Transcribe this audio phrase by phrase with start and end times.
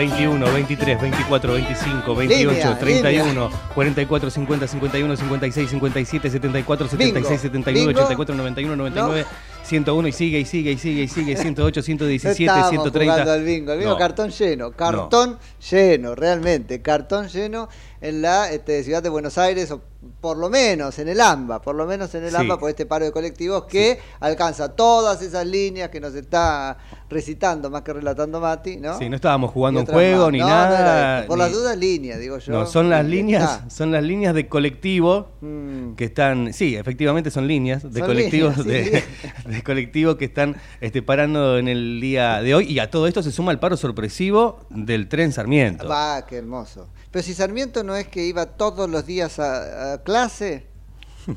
[0.00, 7.86] 21, 23, 24, 25, 28, Línea, 31, 44, 50, 51, 56, 57, 74, 76, 79,
[7.86, 8.00] Bingo.
[8.00, 9.26] 84, 91, 99,
[9.62, 13.12] 101 y sigue y sigue y sigue y sigue, 108, 117, Estábamos 130.
[13.12, 13.98] jugando al bingo, el bingo No.
[13.98, 15.38] cartón lleno, cartón
[15.70, 17.68] lleno, realmente, cartón lleno
[18.00, 19.82] en la este, ciudad de Buenos Aires, o
[20.20, 22.36] por lo menos en el AMBA, por lo menos en el Sí.
[22.36, 26.78] AMBA, por este paro de colectivos que alcanza todas esas líneas que nos está
[27.10, 28.96] recitando, más que relatando Mati, ¿no?
[28.98, 30.32] Sí, no estábamos jugando un juego más.
[30.32, 31.26] ni No, no era nada.
[31.26, 32.52] por ni- las dudas, líneas, digo yo.
[32.52, 35.94] No, son las líneas, son las líneas de colectivo Mm.
[35.96, 39.28] que están, sí, efectivamente son líneas de Son colectivos líneas, de, sí.
[39.50, 43.22] de colectivos que están este, parando en el día de hoy y a todo esto
[43.22, 45.86] se suma el paro sorpresivo del tren Sarmiento.
[45.88, 46.88] Va, qué hermoso.
[47.10, 50.66] Pero si Sarmiento no es que iba todos los días a, a clase,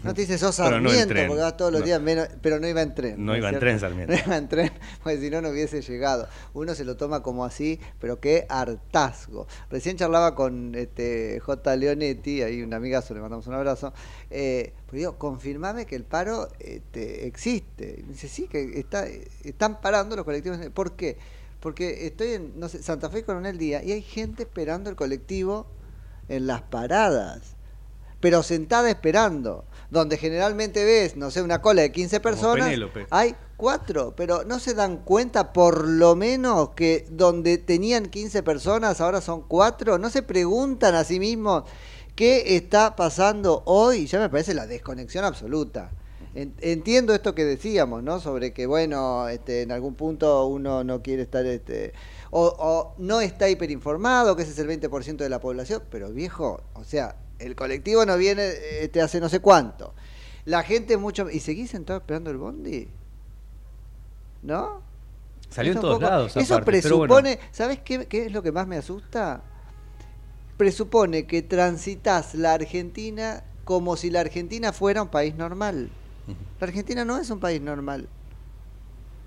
[0.04, 1.86] no te dice sos no Sarmiento porque vas todos los No.
[1.86, 3.24] días, menos, pero no iba en tren.
[3.26, 4.14] No iba en tren, Sarmiento.
[4.14, 4.72] No iba en tren,
[5.04, 6.28] porque si no, no hubiese llegado.
[6.54, 9.46] Uno se lo toma como así, pero qué hartazgo.
[9.70, 11.76] Recién charlaba con este, J.
[11.76, 13.94] Leonetti, ahí un amigazo, le mandamos un abrazo.
[14.32, 17.98] Eh, pero digo, confirmame que el paro este, existe.
[18.00, 19.06] Y me dice, sí, que está,
[19.44, 20.58] están parando los colectivos.
[20.74, 21.18] ¿Por qué?
[21.60, 25.68] Porque estoy en, no sé, Santa Fe Coronel Día y hay gente esperando el colectivo
[26.30, 27.53] en las paradas,
[28.24, 32.68] pero sentada esperando, donde generalmente ves, no sé, una cola de 15 personas,
[33.12, 39.02] hay cuatro, pero no se dan cuenta por lo menos que donde tenían 15 personas
[39.02, 41.64] ahora son cuatro, no se preguntan a sí mismos
[42.16, 45.92] qué está pasando hoy, ya me parece la desconexión absoluta.
[46.34, 48.22] En- Entiendo esto que decíamos, ¿no?
[48.22, 51.92] Sobre que, bueno, este, en algún punto uno no quiere estar, este,
[52.32, 56.62] o, o no está hiperinformado, que ese es el 20% de la población, pero viejo,
[56.74, 59.94] o sea, el colectivo no viene este, hace no sé cuánto.
[60.46, 61.30] La gente mucho...
[61.30, 62.88] ¿Y seguís sentado esperando el bondi?
[64.42, 64.82] ¿No?
[65.50, 66.36] Salió en todos poco- lados.
[66.36, 67.16] Eso pero bueno.
[67.16, 69.42] presupone, ¿sabes qué, qué es lo que más me asusta?
[70.58, 75.90] Presupone que transitas la Argentina como si la Argentina fuera un país normal.
[76.60, 78.08] La Argentina no es un país normal.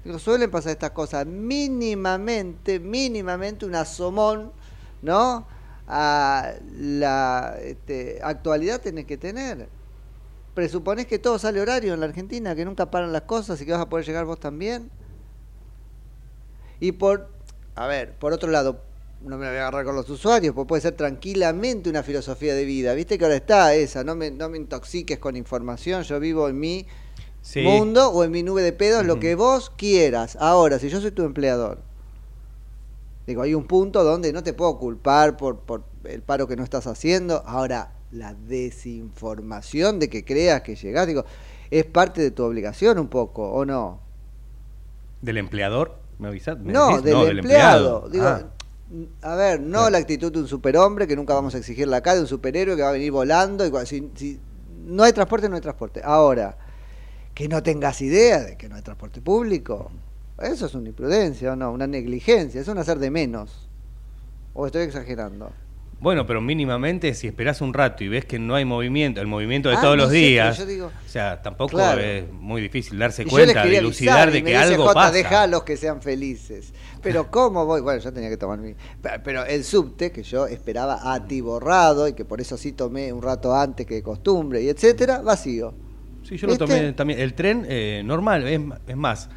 [0.05, 1.27] Digo, suelen pasar estas cosas.
[1.27, 4.53] Mínimamente, mínimamente un asomón,
[5.03, 5.47] ¿no?
[5.89, 9.69] A la este, actualidad tenés que tener.
[10.55, 13.73] Presuponés que todo sale horario en la Argentina, que nunca paran las cosas y que
[13.73, 14.91] vas a poder llegar vos también.
[16.81, 17.29] Y por,
[17.75, 18.81] a ver, por otro lado,
[19.21, 22.65] no me voy a agarrar con los usuarios, pues puede ser tranquilamente una filosofía de
[22.65, 22.95] vida.
[22.95, 26.59] Viste que ahora está esa, no me, no me intoxiques con información, yo vivo en
[26.59, 26.87] mi
[27.41, 27.63] Sí.
[27.63, 30.37] mundo o en mi nube de pedos, lo que vos quieras.
[30.41, 31.79] Ahora, si yo soy tu empleador,
[33.27, 36.65] digo, hay un punto donde no te puedo culpar por, por el paro que no
[36.65, 37.43] estás haciendo.
[37.47, 41.25] Ahora, la desinformación de que creas que llegás, digo,
[41.71, 44.01] es parte de tu obligación un poco, ¿o no?
[45.23, 45.99] ¿Del empleador?
[46.19, 46.59] ¿Me avisás?
[46.59, 48.09] ¿Me No, del, empleado.
[48.09, 48.51] Digo, Ah.
[49.21, 52.21] A ver, no la actitud de un superhombre que nunca vamos a exigirla acá, de
[52.21, 53.67] un superhéroe que va a venir volando.
[53.67, 54.41] Y, si, si
[54.85, 56.01] no hay transporte, no hay transporte.
[56.05, 56.57] Ahora,
[57.35, 59.91] que no tengas idea de que no hay transporte público,
[60.39, 61.73] eso es una imprudencia, ¿o no?
[61.73, 63.69] Una negligencia, es un hacer de menos.
[64.55, 65.51] ¿O estoy exagerando?
[65.99, 69.71] Bueno, pero mínimamente si esperás un rato y ves que no hay movimiento, el movimiento
[69.71, 72.03] de Ah, todos no los sé, días, yo digo- o sea, tampoco Claro.
[72.03, 75.13] es muy difícil darse Y cuenta, dilucidar de que dice, algo "Jota, pasa.
[75.13, 76.75] Dejalos que sean felices.
[77.03, 77.81] Pero ¿cómo voy?
[77.81, 78.75] Bueno, yo tenía que tomar mi...
[79.01, 83.23] Pe- Pero el subte, que yo esperaba atiborrado y que por eso sí tomé un
[83.23, 85.73] rato antes que de costumbre y etcétera, vacío.
[86.25, 87.21] Sí, yo lo tomé también.
[87.21, 89.31] El tren, eh, normal, es, es más,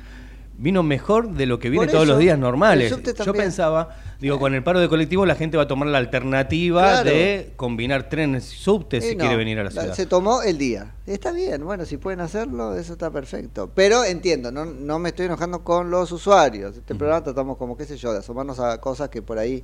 [0.60, 2.94] vino mejor de lo que viene Por todos eso, los días normales.
[3.26, 6.82] Yo pensaba, digo, con el paro de colectivo la gente va a tomar la alternativa
[7.02, 7.10] Claro.
[7.10, 9.94] de combinar trenes y subtes si no, quiere venir a la ciudad.
[9.94, 10.94] Se tomó el día.
[11.08, 13.72] Está bien, bueno, si pueden hacerlo, eso está perfecto.
[13.74, 16.76] Pero entiendo, no, no me estoy enojando con los usuarios.
[16.76, 19.64] Este programa tratamos como, qué sé yo, de asomarnos a cosas que por ahí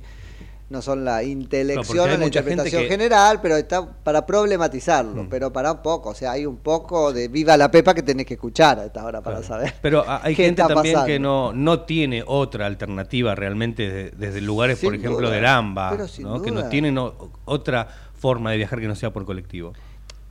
[0.68, 5.28] no son la intelección o la interpretación que- general, pero está para problematizarlo, Mm.
[5.28, 6.10] pero para un poco.
[6.10, 9.04] O sea, hay un poco de viva la pepa que tenés que escuchar a esta
[9.04, 9.46] hora para Claro.
[9.48, 9.74] saber.
[9.80, 11.06] Pero hay gente también pasando.
[11.06, 15.98] que no, no tiene otra alternativa realmente de- desde lugares, por ejemplo, duda, del AMBA,
[16.20, 16.42] ¿no?
[16.42, 19.72] que no tienen o- otra forma de viajar que no sea por colectivo.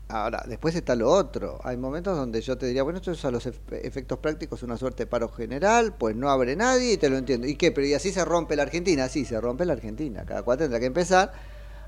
[0.07, 1.59] Ahora, después está lo otro.
[1.63, 4.77] Hay momentos donde yo te diría, bueno, esto es a los ef- efectos prácticos una
[4.77, 7.47] suerte de paro general, pues no abre nadie y te lo entiendo.
[7.47, 7.71] ¿Y qué?
[7.71, 9.09] Pero ¿y así se rompe la Argentina?
[9.09, 10.23] Sí, se rompe la Argentina.
[10.25, 11.33] Cada cual tendrá que empezar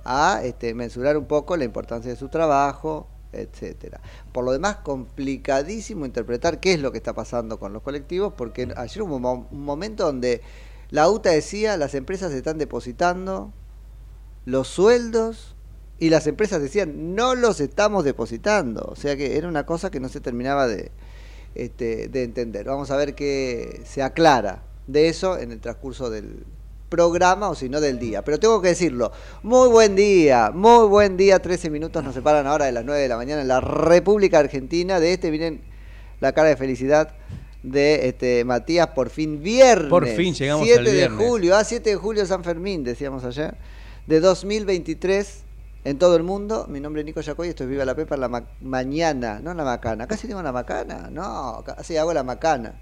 [0.03, 4.01] a este, mensurar un poco la importancia de su trabajo, etcétera.
[4.31, 8.73] Por lo demás, complicadísimo interpretar qué es lo que está pasando con los colectivos, porque
[8.77, 10.41] ayer hubo un momento donde
[10.89, 13.53] la UTA decía, las empresas están depositando
[14.45, 15.56] los sueldos
[15.99, 19.99] y las empresas decían no los estamos depositando o sea que era una cosa que
[19.99, 20.91] no se terminaba de
[21.57, 22.65] este, de entender.
[22.65, 26.45] Vamos a ver que se aclara de eso en el transcurso del
[26.87, 28.23] programa o si no del día.
[28.23, 29.11] Pero tengo que decirlo
[29.41, 31.39] muy buen día muy buen día.
[31.39, 34.99] 13 minutos nos separan ahora de las 9 de la mañana en la República Argentina.
[34.99, 35.61] De este miren
[36.19, 37.15] la cara de felicidad
[37.63, 39.89] de este Matías por fin viernes.
[39.89, 41.27] Por fin llegamos 7 al de viernes.
[41.27, 43.55] julio ah 7 de julio San Fermín decíamos ayer
[44.05, 45.43] de 2023
[45.89, 46.65] en todo el mundo.
[46.69, 49.57] Mi nombre es Nico Yacoy, esto es Viva la Pepa la ma- mañana, no en
[49.57, 50.05] la macana.
[50.05, 52.73] Casi tengo la macana, no, casi hago la macana.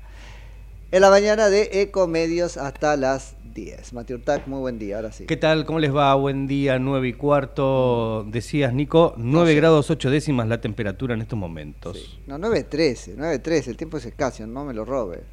[0.92, 3.94] En la mañana de Ecomedios hasta las 10.
[3.94, 5.26] Mati Urtac, muy buen día, ahora sí.
[5.26, 5.66] ¿Qué tal?
[5.66, 6.14] ¿Cómo les va?
[6.16, 8.24] Buen día, 9 y cuarto.
[8.28, 9.56] Decías, Nico, 9 sé.
[9.56, 12.20] grados 8 décimas la temperatura en estos momentos.
[12.28, 15.24] No, 9.13, 9.13, el tiempo es escaso, no me lo robe.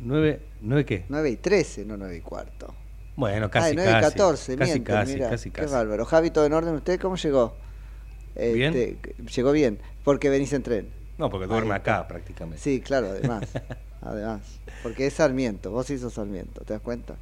[0.00, 1.04] 9, ¿9 qué?
[1.08, 2.74] 9 y 13, no 9 y cuarto.
[3.16, 4.10] Bueno, casi, Ay, 9 y casi.
[4.18, 5.72] 14, casi, casi, mirá, casi, Qué casi.
[5.72, 6.04] bárbaro.
[6.04, 6.74] Javi, ¿todo en orden?
[6.74, 7.56] ¿Usted cómo llegó?
[8.34, 8.74] Bien.
[8.76, 8.98] Este,
[9.34, 10.90] llegó bien, porque venís en tren.
[11.16, 12.62] No, porque duerme Ahí acá prácticamente.
[12.62, 13.48] Sí, claro, además.
[14.02, 14.42] además.
[14.82, 17.16] Porque es Sarmiento, vos sí sos Sarmiento, ¿te das cuenta?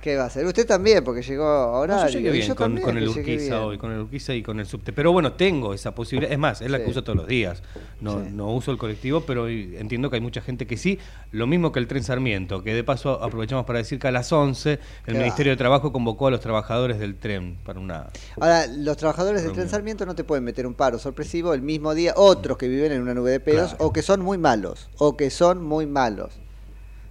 [0.00, 0.44] ¿Qué va a hacer?
[0.46, 1.96] Usted también, porque llegó ahora.
[1.96, 4.66] No, yo llegué bien con, con el Urquiza hoy, con el Urquiza y con el
[4.66, 4.92] subte.
[4.92, 6.32] Pero bueno, tengo esa posibilidad.
[6.32, 6.84] Es más, es la Sí.
[6.84, 7.62] que uso todos los días.
[8.00, 8.30] No, Sí.
[8.32, 10.98] no uso el colectivo, pero entiendo que hay mucha gente que sí.
[11.30, 14.32] Lo mismo que el tren Sarmiento, que de paso aprovechamos para decir que a las
[14.32, 18.08] 11 el Ministerio de Trabajo convocó a los trabajadores del tren para una...
[18.40, 19.68] Ahora, los trabajadores del tren.
[19.68, 23.02] Sarmiento no te pueden meter un paro sorpresivo el mismo día, otros que viven en
[23.02, 23.84] una nube de pedos, Claro.
[23.86, 26.34] o que son muy malos, o que son muy malos.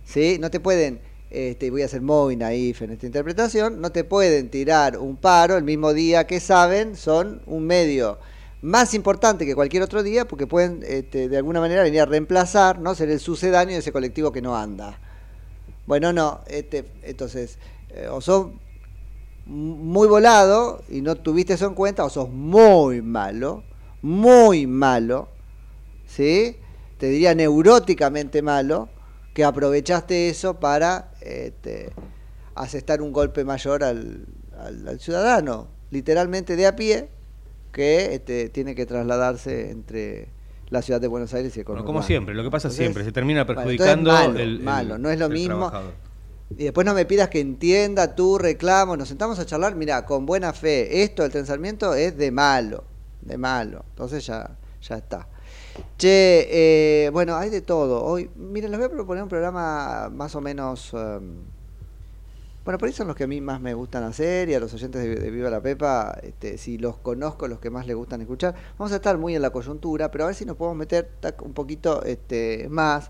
[0.03, 0.37] ¿Sí?
[0.41, 0.99] No te pueden,
[1.31, 5.55] este, voy a ser muy naif en esta interpretación, no te pueden tirar un paro
[5.55, 8.19] el mismo día que saben son un medio
[8.61, 12.79] más importante que cualquier otro día porque pueden este, de alguna manera venir a reemplazar,
[12.79, 12.95] ¿no?
[12.95, 14.99] ser el sucedáneo de ese colectivo que no anda.
[15.87, 17.57] Bueno, no, este, entonces,
[17.89, 18.47] eh, o sos
[19.45, 23.63] muy volado y no tuviste eso en cuenta, o sos muy malo,
[24.01, 25.29] muy malo,
[26.05, 26.57] ¿sí?
[26.97, 28.89] Te diría neuróticamente malo,
[29.33, 31.91] que aprovechaste eso para este,
[32.55, 34.25] asestar un golpe mayor al,
[34.59, 37.09] al- al ciudadano, literalmente de a pie,
[37.71, 40.27] que este, tiene que trasladarse entre
[40.69, 43.03] la ciudad de Buenos Aires y el Bueno, como siempre, lo que pasa Entonces, siempre,
[43.03, 45.55] se termina perjudicando malo, el, malo, no es lo mismo.
[45.69, 45.93] trabajador.
[46.57, 50.25] Y después no me pidas que entienda tu reclamo, nos sentamos a charlar, mira, con
[50.25, 52.83] buena fe, esto del transamiento es de malo,
[53.21, 53.85] de malo.
[53.91, 55.27] Entonces ya, ya está.
[55.97, 58.03] Che, eh, bueno, hay de todo.
[58.03, 61.35] Hoy, miren, les voy a proponer un programa más o menos em,
[62.63, 64.71] Bueno, por ahí son los que a mí más me gustan hacer y a los
[64.73, 68.53] oyentes de, Viva la Pepa, este, si los conozco, los que más les gustan escuchar.
[68.77, 71.09] Vamos a estar muy en la coyuntura, pero a ver si nos podemos meter
[71.43, 73.09] un poquito este, más,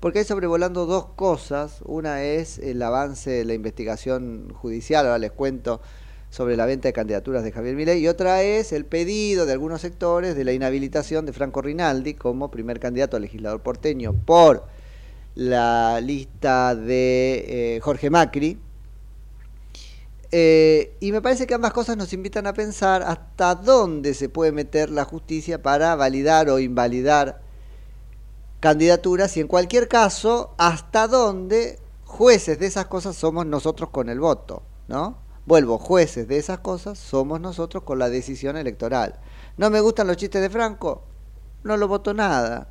[0.00, 1.80] porque hay sobrevolando dos cosas.
[1.86, 5.80] Una es el avance de la investigación judicial, ahora les cuento
[6.30, 9.80] sobre la venta de candidaturas de Javier Milei, y otra es el pedido de algunos
[9.80, 14.64] sectores de la inhabilitación de Franco Rinaldi como primer candidato a legislador porteño por
[15.34, 18.58] la lista de eh, Jorge Macri.
[20.32, 24.52] Eh, y me parece que ambas cosas nos invitan a pensar hasta dónde se puede
[24.52, 27.42] meter la justicia para validar o invalidar
[28.60, 34.20] candidaturas y en cualquier caso hasta dónde jueces de esas cosas somos nosotros con el
[34.20, 35.29] voto, ¿no?
[35.50, 39.16] Vuelvo, jueces de esas cosas somos nosotros con la decisión electoral.
[39.56, 41.02] ¿No me gustan los chistes de Franco?
[41.64, 42.68] No lo voto nada.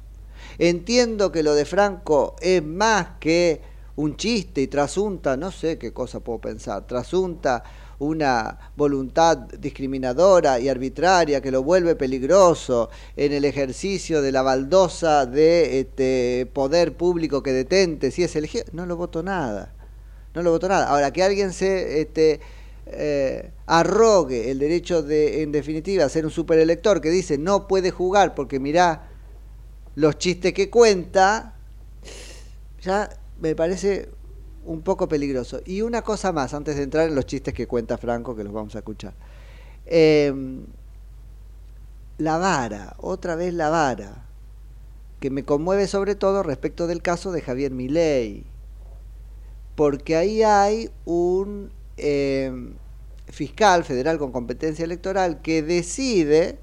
[0.58, 3.62] Entiendo que lo de Franco es más que
[3.98, 7.66] un chiste y trasunta, no sé qué cosa puedo pensar, trasunta
[8.00, 15.26] una voluntad discriminadora y arbitraria que lo vuelve peligroso en el ejercicio de la baldosa
[15.26, 19.74] de este poder público que detente, si es elegido, no lo voto nada.
[20.34, 20.88] No lo voto nada.
[20.88, 22.40] Ahora, que alguien se este,
[22.92, 28.36] eh, arrogue el derecho de, en definitiva, ser un superelector que dice no puede jugar
[28.36, 29.10] porque mirá
[29.96, 31.56] los chistes que cuenta,
[32.82, 34.10] ya me parece
[34.66, 35.62] un poco peligroso.
[35.66, 38.54] Y una cosa más, antes de entrar en los chistes que cuenta Franco, que los
[38.54, 39.14] vamos a escuchar.
[39.86, 40.34] Eh,
[42.18, 44.26] la vara, otra vez la vara,
[45.20, 48.46] que me conmueve sobre todo respecto del caso de Javier Milei,
[49.76, 52.74] porque ahí hay un eh,
[53.28, 56.60] fiscal federal con competencia electoral que decide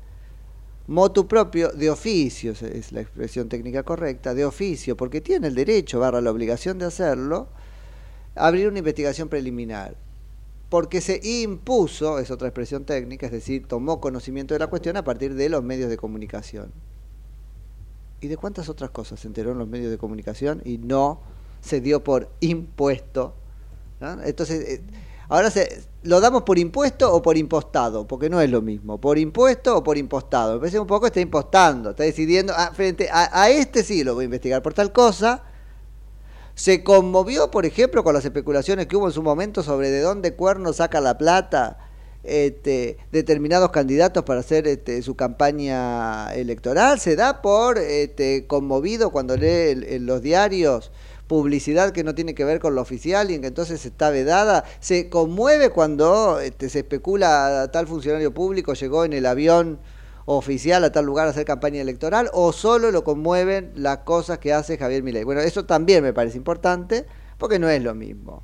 [0.87, 6.01] motu propio de oficio, es la expresión técnica correcta, de oficio, porque tiene el derecho,
[6.01, 7.49] barra la obligación de hacerlo,
[8.35, 9.97] abrir una investigación preliminar.
[10.69, 15.05] Porque se impuso, es otra expresión técnica, es decir, tomó conocimiento de la cuestión a
[15.05, 16.73] partir de los medios de comunicación.
[18.21, 21.21] ¿Y de cuántas otras cosas se enteró en los medios de comunicación y no
[21.61, 23.35] se dio por impuesto?
[24.01, 24.83] Entonces, eh,
[25.29, 29.19] ahora se, lo damos por impuesto o por impostado, porque no es lo mismo, por
[29.19, 30.55] impuesto o por impostado.
[30.55, 34.23] Me parece un poco está impostando, está decidiendo, ah, frente a, este sí lo voy
[34.23, 35.43] a investigar por tal cosa.
[36.55, 40.35] Se conmovió, por ejemplo, con las especulaciones que hubo en su momento sobre de dónde
[40.35, 41.79] Cuerno saca la plata
[42.23, 46.99] este, determinados candidatos para hacer este, su campaña electoral.
[46.99, 50.91] Se da por este, conmovido cuando lee el- en los diarios
[51.27, 54.65] publicidad que no tiene que ver con lo oficial y en que entonces está vedada.
[54.81, 59.81] Se conmueve cuando este, se especula tal funcionario público llegó en el avión
[60.27, 64.53] oficial a tal lugar a hacer campaña electoral o solo lo conmueven las cosas que
[64.53, 65.25] hace Javier Milei.
[65.25, 67.07] Bueno, eso también me parece importante
[67.39, 68.43] porque no es lo mismo.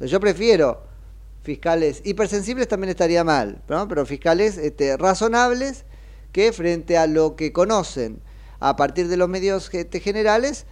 [0.00, 0.82] Yo prefiero
[1.42, 3.86] fiscales hipersensibles también estaría mal, ¿no?
[3.86, 5.84] pero fiscales este, razonables
[6.32, 8.20] que frente a lo que conocen
[8.60, 10.66] a partir de los medios este, generales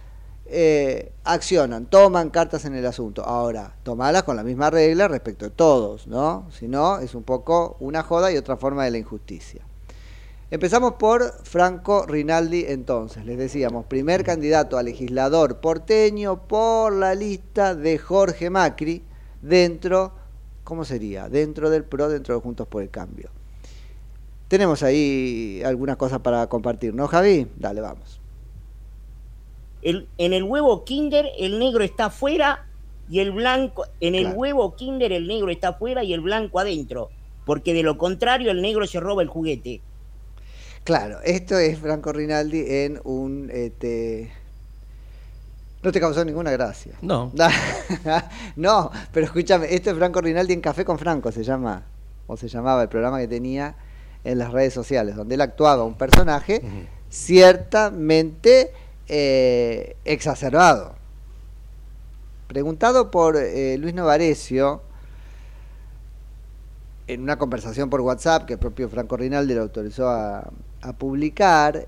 [0.55, 3.23] eh, accionan, toman cartas en el asunto.
[3.23, 6.47] Ahora, tomarlas con la misma regla respecto de todos, ¿no?
[6.51, 9.65] Si no, es un poco una joda y otra forma de la injusticia.
[10.51, 17.73] Empezamos por Franco Rinaldi entonces, les decíamos, primer candidato a legislador porteño por la lista
[17.73, 19.01] de Jorge Macri
[19.41, 20.11] dentro,
[20.63, 21.29] ¿cómo sería?
[21.29, 23.31] Dentro del PRO, dentro de Juntos por el Cambio.
[24.47, 27.47] Tenemos ahí algunas cosas para compartir, ¿no, Javi?
[27.57, 28.22] Dale, vamos.
[29.83, 32.65] El- en el huevo Kinder el negro está afuera
[33.09, 34.37] y el blanco, en el Claro.
[34.37, 37.09] huevo Kinder el negro está afuera y el blanco adentro,
[37.45, 39.81] porque de lo contrario el negro se roba el juguete.
[40.85, 43.49] Claro, esto es Franco Rinaldi en un...
[43.53, 44.31] Este...
[45.81, 46.93] No te causó ninguna gracia.
[47.01, 47.31] No.
[48.55, 51.83] no, pero escúchame, esto es Franco Rinaldi en Café con Franco, se llama,
[52.27, 53.75] o se llamaba el programa que tenía
[54.23, 56.61] en las redes sociales, donde él actuaba un personaje
[57.09, 58.71] ciertamente
[59.07, 60.95] eh, exacerbado.
[62.47, 64.81] Preguntado por eh, Luis Novarecio,
[67.07, 71.87] en una conversación por WhatsApp que el propio Franco Rinaldi lo autorizó a, a publicar,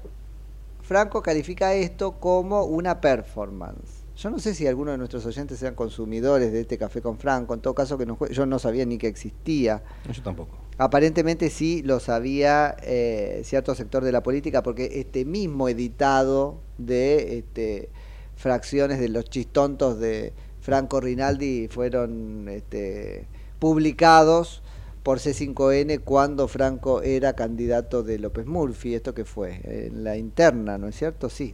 [0.81, 4.04] Franco califica esto como una performance.
[4.17, 7.53] Yo no sé si alguno de nuestros oyentes sean consumidores de este café con Franco,
[7.53, 9.84] en todo caso que yo no sabía ni que existía.
[10.12, 10.57] Yo tampoco.
[10.77, 17.39] Aparentemente sí lo sabía eh, cierto sector de la política, porque este mismo editado de
[17.39, 17.89] este,
[18.36, 23.27] fracciones de los chistontos de Franco Rinaldi fueron este,
[23.60, 24.63] publicados
[25.03, 28.95] por C5N cuando Franco era candidato de López Murphy.
[28.95, 29.62] ¿Esto qué fue?
[29.63, 31.29] En la interna, ¿no es cierto?
[31.29, 31.53] Sí,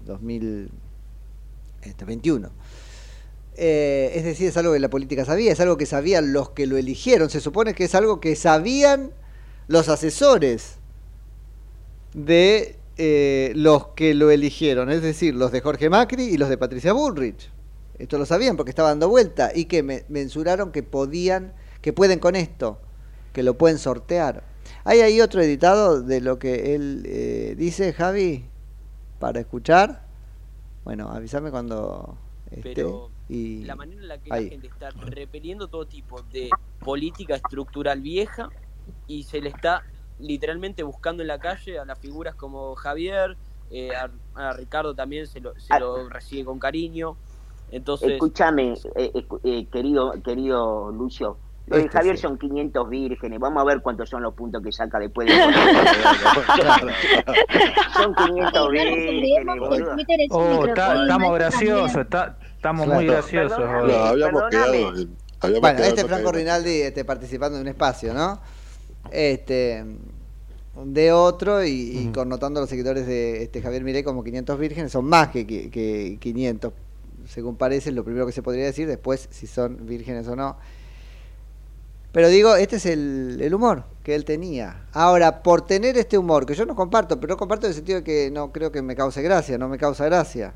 [1.89, 2.49] 2021.
[3.55, 6.67] Eh, es decir, es algo que la política sabía, es algo que sabían los que
[6.67, 7.29] lo eligieron.
[7.29, 9.11] Se supone que es algo que sabían
[9.67, 10.75] los asesores
[12.13, 16.57] de eh, los que lo eligieron, es decir, los de Jorge Macri y los de
[16.57, 17.49] Patricia Bullrich.
[17.97, 22.19] Esto lo sabían porque estaba dando vuelta y que me mensuraron que podían, que pueden
[22.19, 22.79] con esto,
[23.33, 24.43] que lo pueden sortear.
[24.83, 28.45] ¿Hay ahí otro editado de lo que él eh, dice, Javi,
[29.19, 30.10] para escuchar?
[30.83, 32.17] Bueno, avísame cuando
[32.49, 32.71] esté.
[32.73, 34.45] Pero y la manera en la que ahí.
[34.45, 36.49] la gente está repeliendo todo tipo de
[36.83, 38.51] política estructural vieja
[39.07, 39.83] y se le está
[40.17, 43.37] literalmente buscando en la calle a las figuras como Javier,
[43.69, 47.17] eh, a, a Ricardo también se lo, se lo recibe con cariño.
[47.69, 51.39] Entonces, Escúchame, eh, escu- eh, querido, querido Lucio.
[51.67, 52.21] Lo de Este Javier sí.
[52.23, 53.39] son 500 vírgenes.
[53.39, 55.33] Vamos a ver cuántos son los puntos que saca después de.
[57.93, 59.95] son 500 vírgenes, boludo.
[60.31, 63.59] Oh, está- estamos graciosos, está- estamos muy graciosos.
[63.59, 64.73] No, habíamos quedado
[65.43, 66.31] habíamos Bueno, quedado este Franco.
[66.31, 68.39] Rinaldi este, participando en un espacio, ¿no?
[69.11, 69.85] Este
[70.85, 74.91] de otro y, y connotando a los seguidores de este Javier Mirey como 500 vírgenes,
[74.91, 76.71] son más que, que, que 500,
[77.27, 80.57] según parece, es lo primero que se podría decir, después si son vírgenes o no.
[82.11, 84.85] Pero digo, este es el, humor que él tenía.
[84.91, 87.99] Ahora, por tener este humor, que yo no comparto, pero no comparto en el sentido
[87.99, 90.53] de que no creo que me cause gracia, no me causa gracia.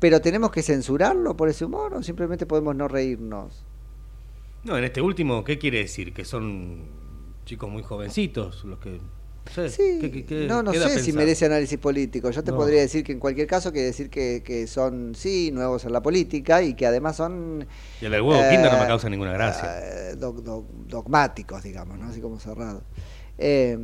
[0.00, 3.64] Pero tenemos que censurarlo por ese humor o simplemente podemos no reírnos.
[4.64, 6.12] No, en este último, ¿qué quiere decir?
[6.12, 6.86] Que son
[7.44, 9.00] chicos muy jovencitos los que...
[9.46, 12.30] no sé, Sí, ¿qué- qué- qué no, sé si merece análisis político.
[12.30, 12.56] Yo te No.
[12.56, 16.02] podría decir que en cualquier caso quiere decir que, que son, sí, nuevos en la
[16.02, 17.66] política y que además son...
[18.00, 19.78] Y el del huevo eh, Kinder no me causa ninguna gracia.
[20.10, 22.06] eh, dog- dog- dogmáticos, digamos, ¿no?
[22.08, 22.82] Así como cerrados.
[23.38, 23.78] Eh,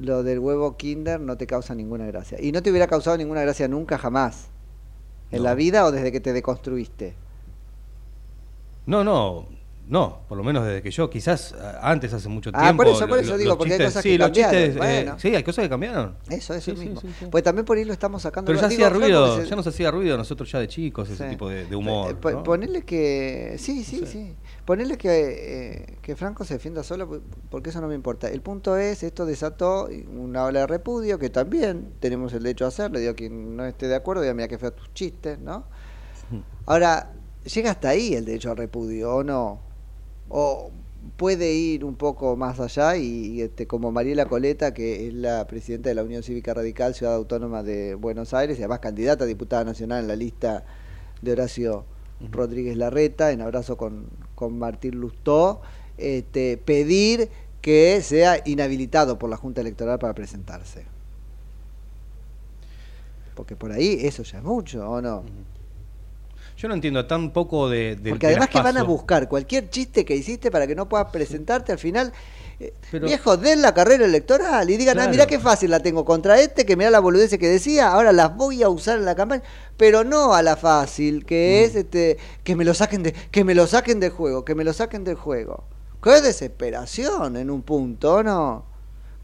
[0.00, 2.40] lo del huevo Kinder no te causa ninguna gracia.
[2.40, 4.48] Y no te hubiera causado ninguna gracia nunca, jamás.
[5.30, 5.44] ¿En No.
[5.44, 7.14] la vida o desde que te deconstruiste?
[8.86, 9.46] No, no,
[9.86, 12.82] no, por lo menos desde que yo, quizás a- antes, hace mucho Ah, tiempo.
[12.84, 14.76] por eso, por eso lo- digo, los porque hay cosas sí, que los cambiaron, chistes,
[14.76, 15.18] eh, bueno.
[15.18, 16.16] sí, hay cosas que cambiaron.
[16.30, 17.00] Eso, eso Sí, sí, mismo.
[17.02, 17.26] sí, sí.
[17.30, 18.46] Pues también por ahí lo estamos sacando.
[18.46, 21.24] Pero ya hacía ruido, se- ya nos hacía ruido a nosotros ya de chicos ese
[21.24, 21.30] Sí.
[21.30, 22.12] tipo de, de humor.
[22.12, 22.42] Eh, po- ¿no?
[22.42, 23.56] Ponerle que.
[23.58, 24.34] Sí, sí, sí.
[24.64, 27.20] Ponerle que, eh, que Franco se defienda solo,
[27.50, 28.28] porque eso no me importa.
[28.30, 32.68] El punto es: esto desató una ola de repudio que también tenemos el derecho a
[32.68, 32.90] hacer.
[32.90, 35.64] Le digo quien no esté de acuerdo, diga, mira que feo tus chistes, ¿no?
[36.66, 37.12] Ahora,
[37.44, 39.60] llega hasta ahí el derecho al repudio, ¿o no?
[40.36, 40.72] O
[41.16, 45.46] puede ir un poco más allá y, y, este, como Mariela Coleta, que es la
[45.46, 49.26] presidenta de la Unión Cívica Radical Ciudad Autónoma de Buenos Aires y además candidata a
[49.28, 50.64] diputada nacional en la lista
[51.22, 51.84] de Horacio
[52.32, 55.60] Rodríguez Larreta, en abrazo con, con Martín Lustó,
[55.98, 57.28] este, pedir
[57.60, 60.84] que sea inhabilitado por la Junta Electoral para presentarse.
[63.36, 65.22] Porque por ahí eso ya es mucho, ¿o no?
[66.56, 67.96] Yo no entiendo tan poco de.
[67.96, 70.88] de Porque de además que van a buscar cualquier chiste que hiciste para que no
[70.88, 72.12] puedas presentarte al final.
[72.60, 75.10] eh, Pero- viejo, den la carrera electoral y digan, ah, Claro.
[75.10, 78.36] mirá qué fácil la tengo contra este, que mirá la boludez que decía, ahora las
[78.36, 79.42] voy a usar en la campaña,
[79.76, 81.68] pero no a la fácil, que Mm.
[81.68, 84.62] es este, que me lo saquen de, que me lo saquen del juego, que me
[84.62, 85.64] lo saquen del juego.
[86.00, 88.64] Qué desesperación en un punto, ¿no?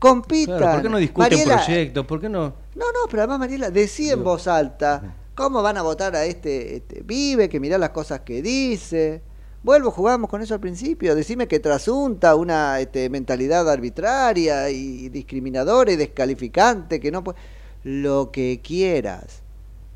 [0.01, 0.59] Compitan.
[0.59, 2.07] Claro, ¿Por qué no discuten Mariela, proyectos?
[2.07, 2.41] ¿Por qué no.?
[2.75, 6.77] no, no, pero además Mariela, decía en voz alta, ¿cómo van a votar a este,
[6.77, 9.23] este Vive, que mirá las cosas que dice?
[9.63, 15.93] Vuelvo, jugamos con eso al principio, decime que trasunta una este, mentalidad arbitraria y discriminadora
[15.93, 17.39] y descalificante, que no puede...
[17.85, 19.41] Lo que quieras.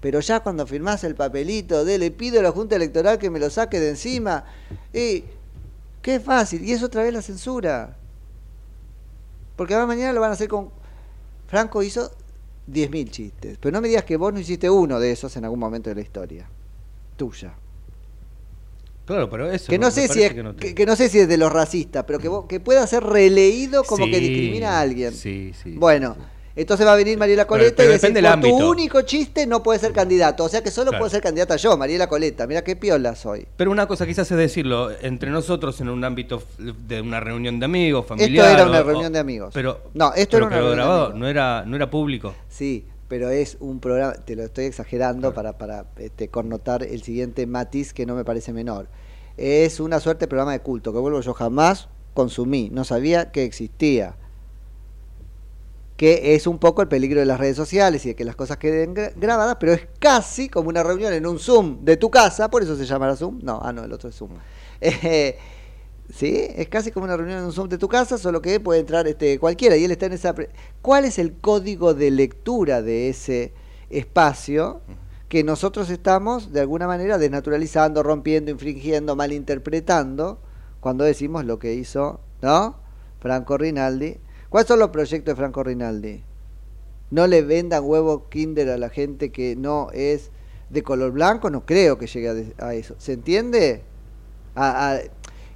[0.00, 3.38] Pero ya cuando firmás el papelito de le pido a la Junta Electoral que me
[3.38, 4.46] lo saque de encima,
[4.94, 5.24] y
[6.00, 7.98] qué fácil, y es otra vez la censura.
[9.57, 10.70] Porque además mañana lo van a hacer con...
[11.48, 12.11] Franco hizo
[12.70, 13.59] 10.000 chistes.
[13.61, 15.96] Pero no me digas que vos no hiciste uno de esos en algún momento de
[15.96, 16.46] la historia.
[17.16, 17.55] Tuya.
[19.07, 19.70] Claro, pero eso.
[19.70, 21.37] Que no sé si es, que no te- que, que no sé si es de
[21.37, 25.12] los racistas, pero que, vos- que pueda ser releído como que discrimina a alguien.
[25.12, 25.72] Sí, sí.
[25.77, 26.16] Bueno,
[26.57, 29.62] entonces va a venir Mariela Pero- Coleta pero y decir, del tu único chiste no
[29.62, 30.45] puede ser candidato.
[30.45, 31.03] O sea que solo Claro.
[31.03, 32.47] puedo ser candidata yo, Mariela Coleta.
[32.47, 33.47] Mira qué piola soy.
[33.57, 37.64] Pero una cosa quizás es decirlo entre nosotros en un ámbito de una reunión de
[37.64, 38.47] amigos, familiar.
[38.47, 39.51] Esto era una o- reunión de amigos.
[39.53, 42.35] Pero, No, esto pero era una grabado, no era, no era público.
[42.49, 47.47] Sí, pero es un programa, te lo estoy exagerando para, para este, connotar el siguiente
[47.47, 48.87] matiz que no me parece menor.
[49.37, 53.43] Es una suerte de programa de culto que vuelvo yo jamás consumí, no sabía que
[53.45, 54.14] existía.
[55.96, 58.57] Que es un poco el peligro de las redes sociales y de que las cosas
[58.57, 62.50] queden gra- grabadas, pero es casi como una reunión en un Zoom de tu casa,
[62.50, 63.38] por eso se llamará Zoom.
[63.42, 64.30] No, ah, no, el otro es Zoom.
[64.80, 65.38] Eh,
[66.14, 68.80] Sí, es casi como una reunión en un Zoom de tu casa, solo que puede
[68.80, 70.35] entrar este cualquiera y él está en esa...
[70.35, 70.50] pre-
[70.83, 73.54] ¿Cuál es el código de lectura de ese
[73.90, 74.83] espacio?
[75.28, 80.38] que nosotros estamos de alguna manera desnaturalizando, rompiendo, infringiendo, malinterpretando
[80.80, 82.76] cuando decimos lo que hizo, ¿no?
[83.20, 84.18] Franco Rinaldi.
[84.55, 86.23] ¿Cuáles son los proyectos de Franco Rinaldi?
[87.11, 90.31] No le vendan huevo Kinder a la gente que no es
[90.71, 92.95] de color blanco, no creo que llegue a, eso.
[92.99, 93.83] ¿Se entiende?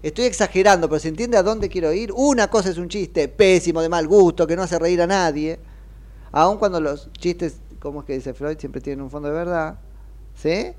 [0.02, 2.10] Estoy exagerando, pero ¿se entiende a dónde quiero ir?
[2.12, 5.60] Una cosa es un chiste pésimo, de mal gusto, que no hace reír a nadie.
[6.32, 9.78] Aun cuando los chistes, como es que dice Freud, siempre tienen un fondo de verdad.
[10.34, 10.72] ¿Sí?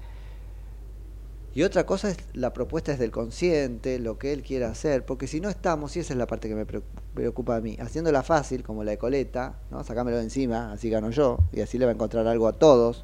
[1.54, 5.26] Y otra cosa es la propuesta es del consciente, lo que él quiera hacer, porque
[5.26, 6.84] si no estamos, y esa es la parte que me preocu-
[7.16, 9.84] preocupa a mí, haciéndola fácil, como la de Coleta, ¿no?
[9.84, 13.04] Sacámelo de encima, así gano yo, y así le va a encontrar algo a todos.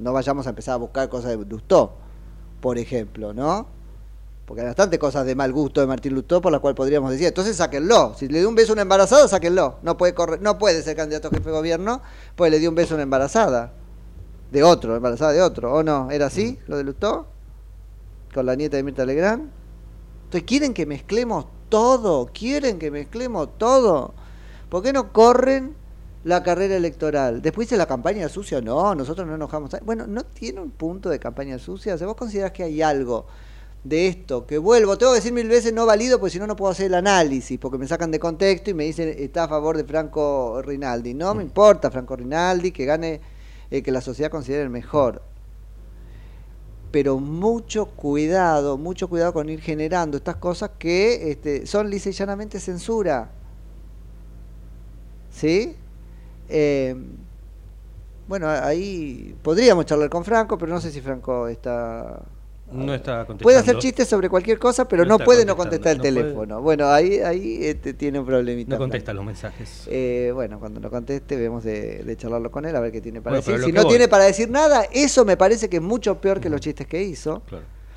[0.00, 1.96] No vayamos a empezar a buscar cosas de Lustó,
[2.60, 3.68] por ejemplo, ¿no?
[4.46, 7.26] Porque hay bastante cosas de mal gusto de Martín Lustó por las cuales podríamos decir,
[7.28, 8.14] entonces sáquenlo.
[8.16, 9.78] Si le dio un beso a una embarazada, sáquenlo.
[9.82, 12.00] No puede correr, no puede ser candidato a jefe de gobierno,
[12.36, 13.72] pues le dio un beso a una embarazada.
[14.52, 15.72] De otro, embarazada de otro.
[15.72, 16.10] ¿O no?
[16.12, 17.26] ¿Era así lo de Lustó?
[18.36, 19.48] Con la nieta de Mirta Legrand.
[20.24, 22.26] Entonces, ¿quieren que mezclemos todo?
[22.34, 24.12] ¿Quieren que mezclemos todo?
[24.68, 25.74] ¿Por qué no corren
[26.22, 27.40] la carrera electoral?
[27.40, 28.60] Después dice la campaña sucia.
[28.60, 29.72] No, nosotros no enojamos.
[29.72, 31.96] a- Bueno, ¿no tiene un punto de campaña sucia?
[31.96, 33.24] Si vos considerás que hay algo
[33.84, 36.56] de esto, que vuelvo, tengo que decir mil veces no valido, porque si no, no
[36.56, 39.78] puedo hacer el análisis, porque me sacan de contexto y me dicen está a favor
[39.78, 41.14] de Franco Rinaldi.
[41.14, 43.18] No me importa Franco Rinaldi, que gane
[43.70, 45.22] el que la sociedad considere el mejor.
[46.96, 52.12] Pero mucho cuidado, mucho cuidado con ir generando estas cosas que este, son lisa y
[52.12, 53.28] llanamente censura.
[55.30, 55.76] ¿Sí?
[56.48, 56.96] Eh,
[58.26, 62.22] bueno, ahí podríamos charlar con Franco, pero no sé si Franco está
[62.72, 63.42] No está contestando.
[63.42, 66.14] Puede hacer chistes sobre cualquier cosa, pero No no, puede no contestar el no puede.
[66.14, 66.60] teléfono.
[66.62, 68.70] Bueno, ahí, ahí este, tiene un problemita.
[68.74, 69.84] No contesta los mensajes.
[69.86, 73.20] Eh, bueno, cuando lo conteste, vemos de, de charlarlo con él, a ver qué tiene
[73.22, 73.64] para Bueno, decir.
[73.66, 76.48] Si no voy- tiene para decir nada, eso me parece que es mucho peor que
[76.50, 77.42] los chistes que hizo.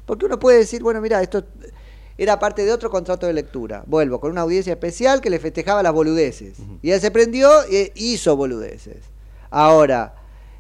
[0.06, 1.44] Porque uno puede decir, bueno, mira, esto
[2.18, 3.84] era parte de otro contrato de lectura.
[3.88, 6.58] Vuelvo, con una audiencia especial que le festejaba las boludeces.
[6.82, 8.98] Y él se prendió e hizo boludeces.
[9.50, 10.14] Ahora,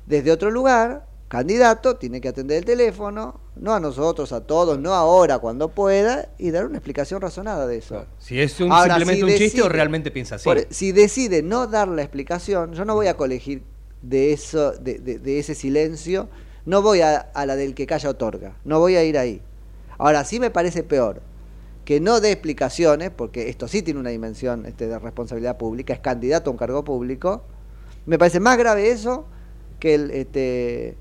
[0.05, 4.93] desde otro lugar, candidato tiene que atender el teléfono, no a nosotros, a todos, no
[4.93, 8.05] ahora, cuando pueda, y dar una explicación razonada de eso.
[8.17, 10.43] Si es un, Ahora, simplemente si un chiste o decide- realmente piensa así.
[10.43, 13.63] por- si decide no dar la explicación, yo no voy a colegir
[14.01, 16.29] de eso, de, de- de ese silencio,
[16.65, 19.41] no voy a, a la del que calla otorga, no voy a ir ahí.
[19.99, 21.21] Ahora sí me parece peor
[21.85, 25.99] que no dé explicaciones, porque esto sí tiene una dimensión este, de responsabilidad pública, es
[25.99, 27.43] candidato a un cargo público.
[28.05, 29.25] Me parece más grave eso
[29.79, 30.97] que el este,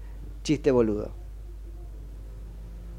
[0.49, 1.11] chiste boludo.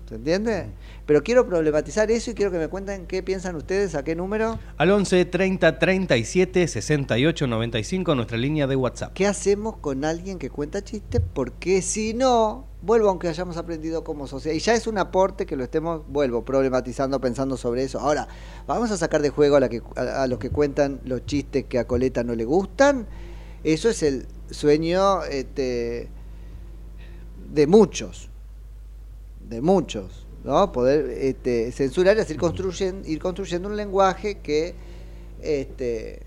[0.07, 0.67] ¿Se entiende?
[1.07, 4.59] Pero quiero problematizar eso y quiero que me cuenten qué piensan ustedes, a qué número.
[4.77, 9.13] Al 11 30 37 68 95, nuestra línea de WhatsApp.
[9.13, 11.21] ¿Qué hacemos con alguien que cuenta chistes?
[11.33, 14.55] Porque si no, vuelvo aunque hayamos aprendido como sociedad.
[14.55, 17.99] Y ya es un aporte que lo estemos, vuelvo, problematizando, pensando sobre eso.
[17.99, 18.27] Ahora,
[18.67, 21.65] vamos a sacar de juego a, la que, a, a los que cuentan los chistes
[21.65, 23.07] que a Coleta no le gustan.
[23.63, 26.09] Eso es el sueño este,
[27.51, 28.29] de muchos.
[29.47, 30.25] De muchos.
[30.43, 30.71] ¿no?
[30.71, 34.73] Poder este, censurar y así ir construyendo, ir construyendo un lenguaje que
[35.41, 36.23] este,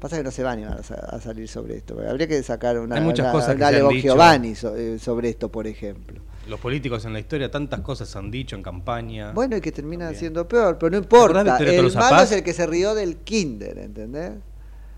[0.00, 1.98] Pasa que no se van a, a sa- a salir sobre esto.
[2.08, 4.00] Habría que sacar una, Hay muchas una- cosas que una.
[4.00, 6.20] Giovanni so- eh, sobre esto, por ejemplo.
[6.48, 9.32] Los políticos en la historia tantas cosas han dicho en campaña.
[9.32, 11.58] Bueno, y que termina siendo peor, pero no importa.
[11.58, 14.32] El malo es el que se rió del kinder, ¿entendés?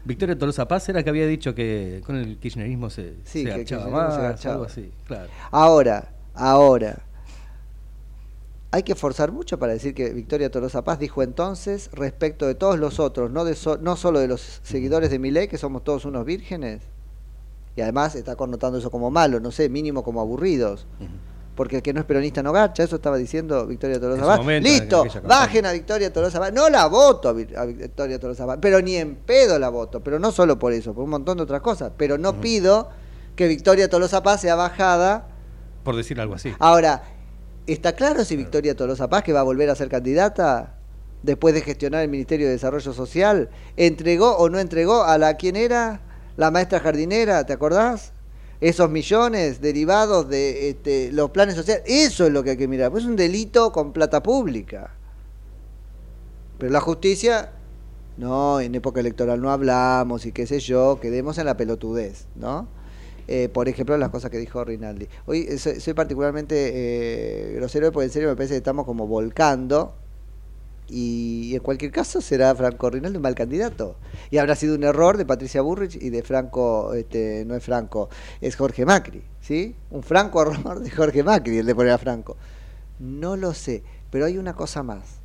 [0.04, 3.84] Victoria Tolosa Paz era que había dicho que con el kirchnerismo se, Sí, se agachaba
[3.84, 4.54] kirchnerismo más, se agachaba.
[4.54, 5.28] algo así, claro.
[5.50, 7.02] Ahora, ahora.
[8.72, 12.78] Hay que forzar mucho para decir que Victoria Tolosa Paz dijo entonces respecto de todos
[12.78, 16.04] los otros, no, de so- no solo de los seguidores de Milei, que somos todos
[16.04, 16.80] unos vírgenes,
[17.74, 20.86] y además está connotando eso como malo, no sé, mínimo como aburridos.
[21.54, 24.22] Porque el que no es peronista no gacha, eso estaba diciendo Victoria Tolosa
[24.56, 26.52] en Listo, bajen a Victoria Tolosa Paz.
[26.52, 30.00] No la voto a Vi- a Victoria Tolosa Paz, pero ni en pedo la voto,
[30.00, 31.92] pero no solo por eso, por un montón de otras cosas.
[31.96, 32.88] Pero no pido
[33.36, 35.26] que Victoria Tolosa Paz sea bajada
[35.84, 36.54] Por decir algo así.
[36.58, 37.02] Ahora,
[37.66, 40.76] ¿está claro si Victoria Tolosa Paz, que va a volver a ser candidata
[41.22, 45.56] después de gestionar el Ministerio de Desarrollo Social, entregó o no entregó a la quién
[45.56, 46.00] era?
[46.36, 48.12] La maestra jardinera, ¿te acordás?
[48.60, 52.90] Esos millones derivados de este, los planes sociales, eso es lo que hay que mirar,
[52.90, 54.94] pues es un delito con plata pública.
[56.58, 57.52] Pero la justicia,
[58.18, 62.68] no, en época electoral no hablamos y qué sé yo, quedemos en la pelotudez, ¿no?
[63.28, 65.08] Eh, por ejemplo, las cosas que dijo Rinaldi.
[65.24, 69.06] Hoy eh, soy, soy particularmente eh, grosero porque en serio me parece que estamos como
[69.06, 69.94] volcando
[70.90, 73.96] y en cualquier caso será Franco Rinaldi un mal candidato.
[74.30, 78.08] Y habrá sido un error de Patricia Burrich y de Franco, este, no es Franco,
[78.40, 79.74] es Jorge Macri, ¿sí?
[79.90, 82.36] Un franco error de Jorge Macri el de poner a Franco.
[82.98, 85.20] No lo sé, pero hay una cosa más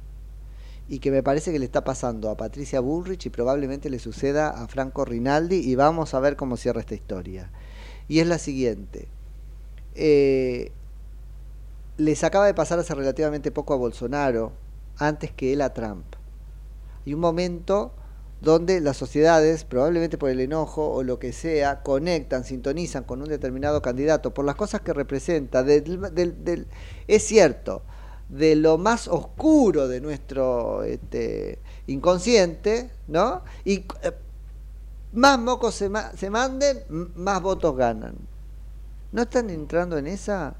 [0.87, 4.49] y que me parece que le está pasando a Patricia Bullrich y probablemente le suceda
[4.49, 7.49] a Franco Rinaldi y vamos a ver cómo cierra esta historia.
[8.07, 9.07] Y es la siguiente.
[9.95, 10.71] Eh,
[11.97, 14.51] les acaba de pasar hace relativamente poco a Bolsonaro,
[14.97, 16.05] antes que él a Trump.
[17.05, 17.93] Y un momento
[18.41, 23.29] donde las sociedades, probablemente por el enojo o lo que sea, conectan, sintonizan con un
[23.29, 25.63] determinado candidato por las cosas que representa.
[25.63, 26.67] Del, del, del,
[27.07, 27.81] es cierto,
[28.29, 33.43] de lo más oscuro de nuestro este, inconsciente, ¿no?
[33.63, 34.11] Y eh,
[35.13, 36.83] más mocos se, ma se manden,
[37.15, 38.15] más votos ganan.
[39.11, 40.55] ¿No están entrando en esa?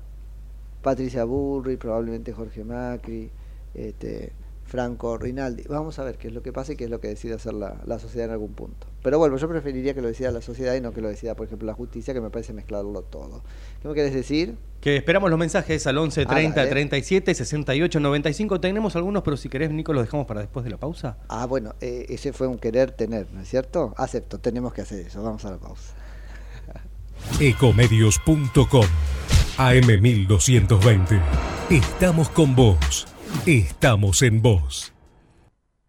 [0.82, 3.32] Patricia Burri, probablemente Jorge Macri,
[3.76, 4.34] este,
[4.66, 5.64] Franco Rinaldi.
[5.70, 7.54] Vamos a ver qué es lo que pasa y qué es lo que decide hacer
[7.54, 8.88] la, la, sociedad en algún punto.
[9.04, 11.46] Pero bueno, yo preferiría que lo decida la sociedad y no que lo decida, por
[11.46, 13.44] ejemplo, la justicia, que me parece mezclarlo todo.
[13.82, 14.56] ¿Qué me querés decir?
[14.82, 18.60] Que esperamos los mensajes al 11 30 ah, 37 68 95.
[18.60, 21.18] Tenemos algunos, pero si querés, Nico, los dejamos para después de la pausa.
[21.30, 23.94] Ah, bueno, eh, ese fue un querer tener, ¿no es cierto?
[23.98, 25.22] Acepto, tenemos que hacer eso.
[25.22, 25.94] Vamos a la pausa.
[27.40, 28.86] Ecomedios.com
[29.58, 31.22] AM1220.
[31.70, 33.08] Estamos con vos.
[33.46, 34.94] Estamos en vos.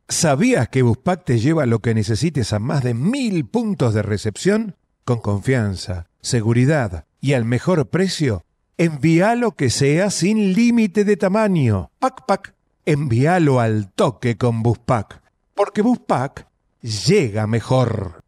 [0.08, 4.76] ¿Sabías que Buspack te lleva lo que necesites a más de mil puntos de recepción?
[5.04, 8.44] Con confianza, seguridad y al mejor precio.
[8.76, 11.90] Envía lo que sea sin límite de tamaño.
[11.98, 12.54] Pac Pac.
[12.84, 15.22] Envíalo al toque con Buspack.
[15.54, 16.46] Porque Buspack
[16.82, 18.22] llega mejor.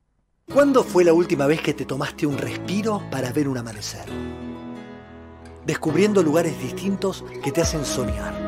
[0.53, 4.07] ¿Cuándo fue la última vez que te tomaste un respiro para ver un amanecer?
[5.67, 8.48] Descubriendo lugares distintos que te hacen soñar,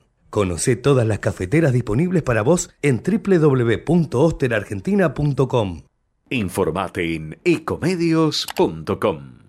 [0.31, 5.81] Conoce todas las cafeteras disponibles para vos en www.osterargentina.com.
[6.29, 9.39] Informate en ecomedios.com.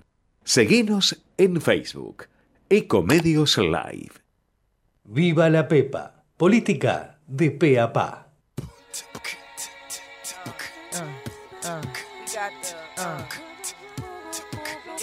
[0.42, 2.24] Seguinos en Facebook.
[2.68, 4.10] Ecomedios Live.
[5.04, 6.24] Viva la Pepa.
[6.36, 8.26] Política de pe a pa.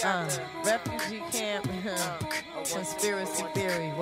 [0.02, 0.26] Uh,
[0.64, 1.66] refugee camp,
[2.72, 3.92] conspiracy theory,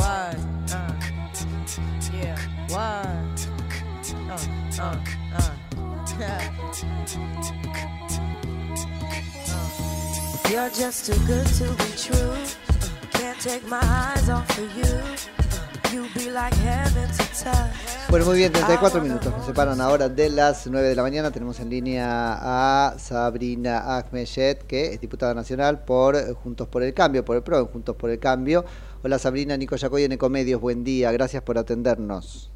[4.81, 4.95] Uh,
[5.35, 5.43] uh,
[6.21, 6.39] uh.
[10.49, 12.37] You're just too good to be true.
[13.11, 14.87] Can't take my eyes off of you.
[15.93, 18.09] You be like heaven to touch.
[18.09, 19.33] Bueno, muy bien, 34 minutos.
[19.37, 21.33] Nos separan ahora de las 9 de la mañana.
[21.33, 27.25] Tenemos en línea a Sabrina Ahmeyet, que es diputada nacional por Juntos por el Cambio,
[27.25, 28.65] por el PRO, Juntos por el Cambio.
[29.03, 32.53] Hola Sabrina, Nico Yacoy en Ecomedios, buen día, gracias por atendernos.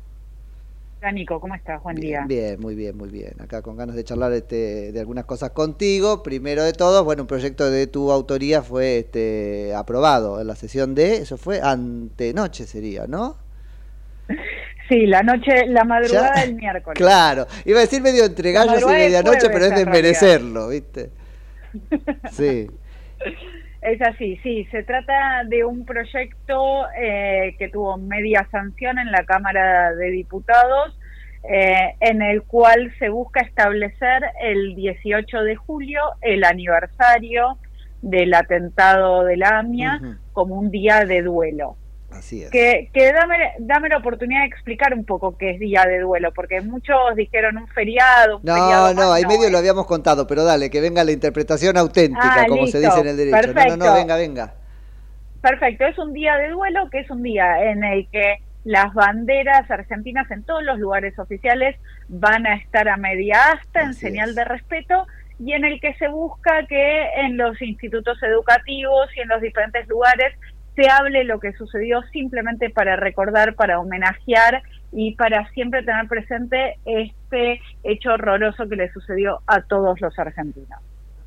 [1.10, 1.82] Nico, ¿cómo estás?
[1.82, 2.42] Buen bien, día.
[2.42, 3.32] Bien, muy bien, muy bien.
[3.40, 6.22] Acá con ganas de charlar este, de algunas cosas contigo.
[6.22, 10.94] Primero de todo, bueno, un proyecto de tu autoría fue este, aprobado en la sesión
[10.94, 13.36] de, eso fue antenoche sería, ¿no?
[14.88, 16.42] Sí, la noche, la madrugada ¿Ya?
[16.42, 16.96] del miércoles.
[16.96, 21.10] Claro, iba a decir medio entre gallos y medianoche, pero es de merecerlo, ¿viste?
[22.30, 22.68] Sí.
[23.82, 29.24] Es así, sí, se trata de un proyecto eh, que tuvo media sanción en la
[29.24, 30.96] Cámara de Diputados
[31.42, 37.58] eh, en el cual se busca establecer el 18 de julio, el aniversario
[38.00, 40.00] del atentado de la AMIA,
[40.32, 41.76] como un día de duelo.
[42.14, 42.50] Así es.
[42.50, 46.32] Que, que dame, dame la oportunidad de explicar un poco qué es día de duelo,
[46.32, 48.38] porque muchos dijeron un feriado.
[48.38, 51.76] Un No, feriado no, ahí medio lo habíamos contado, pero dale, que venga la interpretación
[51.76, 53.36] auténtica, Ah, como se dice en el derecho.
[53.36, 53.94] No, no, no, perfecto.
[53.94, 54.54] venga, venga.
[55.40, 59.68] Perfecto, es un día de duelo que es un día en el que las banderas
[59.70, 61.74] argentinas en todos los lugares oficiales
[62.08, 65.04] van a estar a media asta en señal de respeto
[65.40, 69.88] y en el que se busca que en los institutos educativos y en los diferentes
[69.88, 70.32] lugares
[70.76, 76.76] se hable lo que sucedió simplemente para recordar, para homenajear y para siempre tener presente
[76.84, 80.80] este hecho horroroso que le sucedió a todos los argentinos.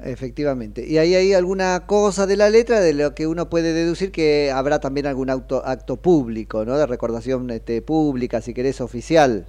[0.04, 0.86] Efectivamente.
[0.86, 4.52] Y ahí hay alguna cosa de la letra de lo que uno puede deducir que
[4.52, 6.78] habrá también algún auto, acto público, ¿no?
[6.78, 9.46] De recordación este, pública, si querés, oficial.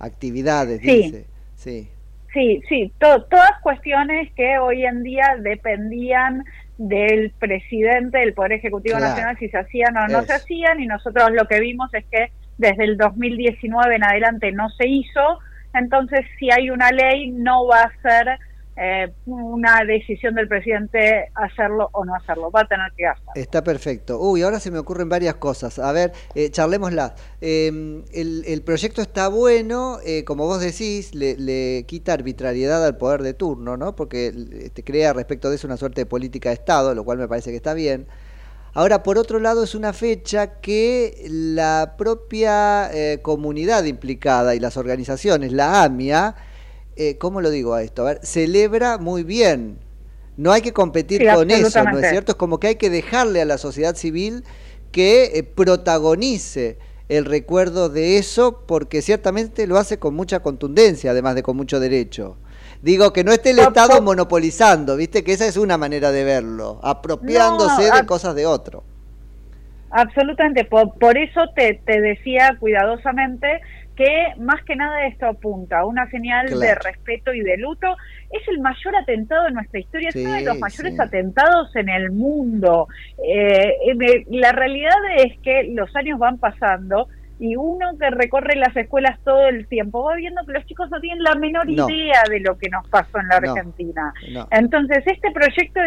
[0.00, 1.02] Actividades, Sí.
[1.02, 1.26] dice.
[1.56, 1.88] Sí.
[2.32, 6.44] Sí, sí, to- todas cuestiones que hoy en día dependían
[6.78, 9.10] del presidente del Poder Ejecutivo Claro.
[9.10, 12.30] Nacional si se hacían o no se hacían y nosotros lo que vimos es que
[12.56, 15.38] desde el 2019 en adelante no se hizo,
[15.74, 18.38] entonces si hay una ley no va a ser
[18.80, 23.32] eh, una decisión del presidente hacerlo o no hacerlo, va a tener que hacerlo.
[23.34, 24.20] Está perfecto.
[24.20, 25.78] Uy, ahora se me ocurren varias cosas.
[25.78, 26.50] A ver, eh.
[27.40, 32.96] Eh, el, el proyecto está bueno, eh, como vos decís, le, le quita arbitrariedad al
[32.96, 33.96] poder de turno, ¿no?
[33.96, 37.28] Porque este, crea respecto de eso una suerte de política de Estado, lo cual me
[37.28, 38.06] parece que está bien.
[38.74, 44.76] Ahora, por otro lado, es una fecha que la propia eh, comunidad implicada y las
[44.76, 46.36] organizaciones, la AMIA,
[46.98, 48.02] eh, ¿cómo lo digo a esto?
[48.02, 49.78] A ver, celebra muy bien.
[50.36, 52.32] No hay que competir Sí, con eso, ¿no es cierto?
[52.32, 54.44] Es como que hay que dejarle a la sociedad civil
[54.92, 61.34] que eh, protagonice el recuerdo de eso, porque ciertamente lo hace con mucha contundencia, además
[61.34, 62.36] de con mucho derecho.
[62.82, 65.24] Digo que no esté el Estado monopolizando, ¿viste?
[65.24, 68.84] Que esa es una manera de verlo, apropiándose No, de cosas de otro.
[69.90, 73.46] Absolutamente, por, por eso te, te decía cuidadosamente
[73.98, 77.96] que más que nada esto apunta a una señal de respeto y de luto.
[78.30, 81.00] Es el mayor atentado de nuestra historia, Sí, es uno de los mayores sí.
[81.00, 82.86] atentados en el mundo.
[83.20, 87.08] Eh, eh, la realidad es que los años van pasando
[87.40, 91.00] y uno que recorre las escuelas todo el tiempo va viendo que los chicos no
[91.00, 91.88] tienen la menor No.
[91.88, 93.36] idea de lo que nos pasó en la.
[93.36, 94.12] Argentina.
[94.32, 94.48] No.
[94.50, 95.80] Entonces, este proyecto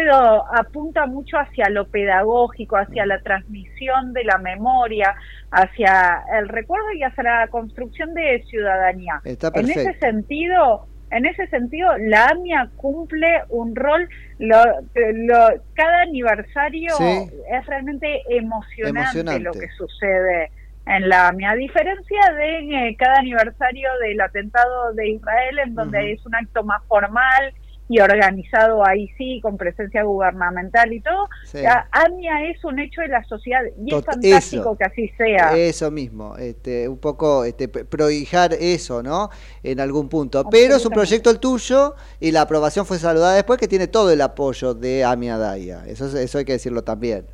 [0.54, 5.14] apunta mucho hacia lo pedagógico, hacia la transmisión de la memoria,
[5.50, 9.20] hacia el recuerdo y hacia la construcción de ciudadanía.
[9.24, 14.56] Está En ese sentido, en ese sentido, la AMIA cumple un rol, lo,
[14.94, 17.30] lo- cada aniversario Sí.
[17.52, 19.40] es realmente emocionante, Emocionante.
[19.40, 20.50] lo que sucede
[20.86, 26.12] en la AMIA, a diferencia de eh, cada aniversario del atentado de Israel, en donde
[26.12, 27.52] es un acto más formal
[27.88, 31.60] y organizado ahí sí, con presencia gubernamental y todo, Sí.
[31.62, 34.76] la AMIA es un hecho de la sociedad y es fantástico eso.
[34.78, 35.54] que así sea.
[35.56, 39.28] Eso mismo, este, un poco este, prohijar eso, ¿no?
[39.62, 40.44] En algún punto.
[40.50, 44.10] Pero es un proyecto el tuyo y la aprobación fue saludada después que tiene todo
[44.10, 45.84] el apoyo de Amia Daya.
[45.86, 47.26] Eso, es- eso hay que decirlo también.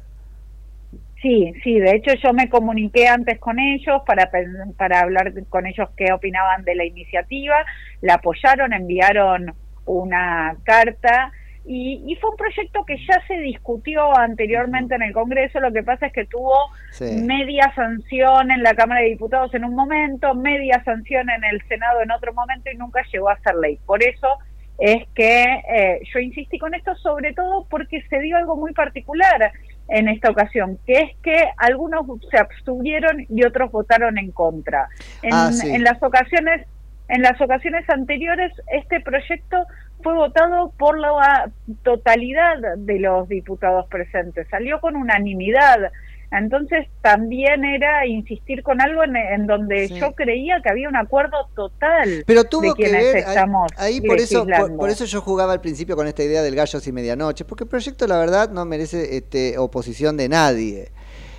[1.21, 4.31] Sí, sí, de hecho yo me comuniqué antes con ellos para,
[4.77, 7.57] para hablar con ellos qué opinaban de la iniciativa,
[8.03, 9.53] la apoyaron, enviaron
[9.85, 11.33] una carta
[11.67, 15.83] y, y fue un proyecto que ya se discutió anteriormente en el Congreso, lo que
[15.83, 16.55] pasa es que tuvo
[16.93, 17.21] Sí.
[17.23, 22.01] media sanción en la Cámara de Diputados en un momento, media sanción en el Senado
[22.01, 23.79] en otro momento y nunca llegó a ser ley.
[23.87, 24.39] Por eso
[24.79, 29.53] es que eh, yo insistí con esto, sobre todo porque se dio algo muy particular
[29.89, 34.89] en esta ocasión, que es que algunos se abstuvieron y otros votaron en contra.
[35.23, 35.69] En, Ah, sí.
[35.71, 36.67] en las ocasiones
[37.09, 39.65] en las ocasiones anteriores este proyecto
[40.03, 41.51] fue votado por la
[41.83, 45.91] totalidad de los diputados presentes, salió con unanimidad.
[46.31, 51.37] Entonces también era insistir con algo en, en donde yo creía que había un acuerdo
[51.55, 55.61] total Pero de tuvo que ver, estamos ahí, por eso por, eso yo jugaba al
[55.61, 59.17] principio con esta idea del gallos y medianoche, porque el proyecto la verdad no merece
[59.17, 60.93] este, oposición de nadie.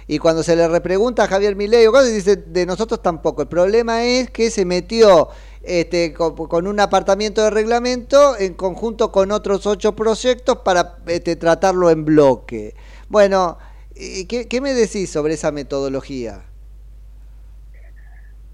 [0.08, 3.43] Y cuando se le repregunta a Javier Milei dice, de nosotros tampoco.
[3.43, 5.30] El problema es que se metió
[5.62, 11.36] este, con, con un apartamiento de reglamento en conjunto con otros ocho proyectos para este,
[11.36, 12.74] tratarlo en bloque.
[13.07, 13.68] Bueno, ¿y
[14.28, 16.43] ¿qué, qué me decís sobre esa metodología?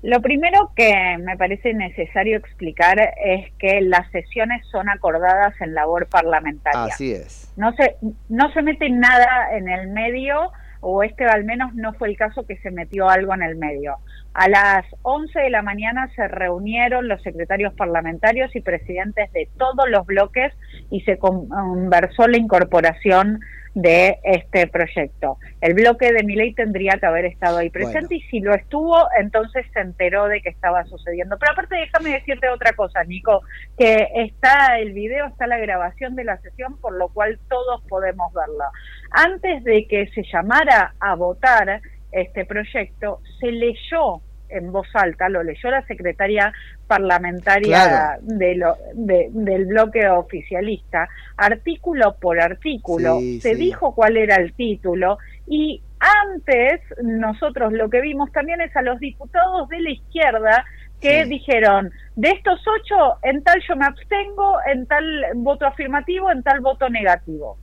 [0.06, 6.08] Lo primero que me parece necesario explicar es que las sesiones son acordadas en labor
[6.08, 6.94] parlamentaria.
[6.94, 7.52] Así es.
[7.58, 7.96] No se,
[8.30, 12.46] no se mete nada en el medio o este al menos no fue el caso
[12.46, 13.96] que se metió algo en el medio.
[14.36, 19.90] A las 11 de la mañana se reunieron los secretarios parlamentarios y presidentes de todos
[19.90, 20.54] los bloques
[20.90, 23.40] y se conversó la incorporación
[23.76, 25.38] de este proyecto.
[25.60, 28.96] El bloque de mi ley tendría que haber estado ahí presente y si lo estuvo,
[29.20, 31.38] entonces se enteró de que estaba sucediendo.
[31.38, 33.42] Pero aparte déjame decirte otra cosa, Nico,
[33.78, 38.34] que está el video, está la grabación de la sesión, por lo cual todos podemos
[38.34, 38.72] verla.
[39.12, 41.82] Antes de que se llamara a votar
[42.14, 46.52] este proyecto, se leyó en voz alta, lo leyó la secretaria
[46.88, 53.56] parlamentaria de lo, de- del bloque oficialista, artículo por artículo, Sí, se sí.
[53.56, 55.18] dijo cuál era el título
[55.48, 60.66] y antes nosotros lo que vimos también es a los diputados de la izquierda
[61.02, 66.42] que dijeron, de estos ocho, en tal yo me abstengo, en tal voto afirmativo, en
[66.42, 67.58] tal voto negativo.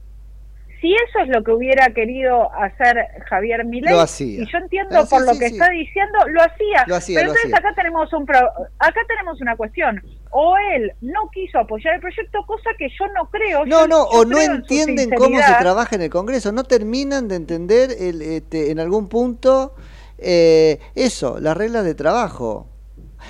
[0.83, 2.97] Si eso es lo que hubiera querido hacer
[3.31, 5.53] Javier Milei, y yo entiendo Ah, sí, por lo sí, que sí.
[5.55, 6.85] está diciendo, lo hacía.
[6.89, 7.69] Lo hacía, Pero lo entonces hacía.
[7.69, 10.03] acá tenemos un pro- acá tenemos una cuestión.
[10.31, 13.65] O él no quiso apoyar el proyecto, cosa que yo no creo.
[13.65, 16.65] No, Yo- no, yo o no en entienden cómo se trabaja en el Congreso, no
[16.65, 19.75] terminan de entender el, este, en algún punto
[20.19, 22.69] eh, eso, las reglas de trabajo.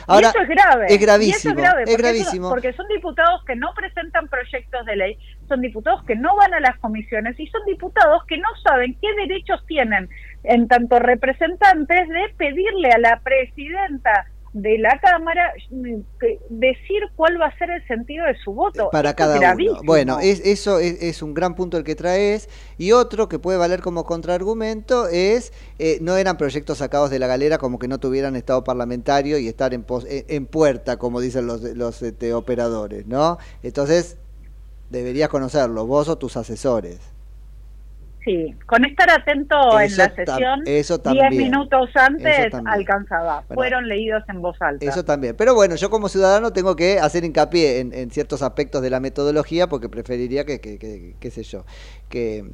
[0.07, 0.87] Ahora, y eso es grave.
[0.89, 2.49] Es gravísimo, es grave, es gravísimo.
[2.49, 5.19] porque son diputados que no presentan proyectos de ley,
[5.53, 9.09] son diputados que no van a las comisiones y son diputados que no saben qué
[9.17, 10.09] derechos tienen
[10.45, 15.95] en tanto representantes de pedirle a la presidenta de la Cámara mm,
[16.51, 18.91] decir cuál va a ser el sentido de su voto.
[18.91, 19.47] para Esto cada es uno.
[19.49, 19.81] gravísimo.
[19.85, 22.51] Bueno, es, eso es, es un gran punto el que traes.
[22.77, 27.29] Y otro que puede valer como contraargumento es, eh, no eran proyectos sacados de la
[27.29, 31.21] galera como que no tuvieran estado parlamentario y estar en, pos- en, en puerta, como
[31.23, 33.39] dicen los, los este, operadores, ¿no?
[33.63, 34.19] Entonces,
[34.93, 37.01] deberías conocerlo, vos o tus asesores.
[38.25, 41.37] Sí, con estar atento en la sesión, eso 10 también.
[41.43, 43.41] minutos antes alcanzaba.
[43.49, 43.55] Bueno.
[43.55, 44.87] Fueron leídos en voz alta.
[44.87, 45.35] Eso también.
[45.37, 49.01] Pero bueno, yo como ciudadano tengo que hacer hincapié en, en ciertos aspectos de la
[49.01, 51.65] metodología porque preferiría que, que, que- qué sé yo,
[52.09, 52.45] que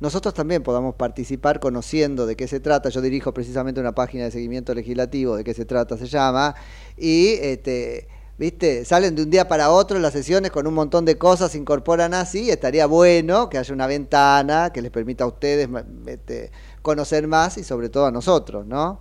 [0.00, 2.88] nosotros también podamos participar conociendo de qué se trata.
[2.88, 6.54] Yo dirijo precisamente una página de seguimiento legislativo, de qué se trata, se llama,
[6.96, 8.08] y este...
[8.40, 8.86] ¿Viste?
[8.86, 12.14] Salen de un día para otro las sesiones con un montón de cosas, se incorporan
[12.14, 12.48] así.
[12.50, 15.68] Estaría bueno que haya una ventana que les permita a ustedes
[16.06, 18.98] este, conocer más y sobre todo a nosotros, ¿no?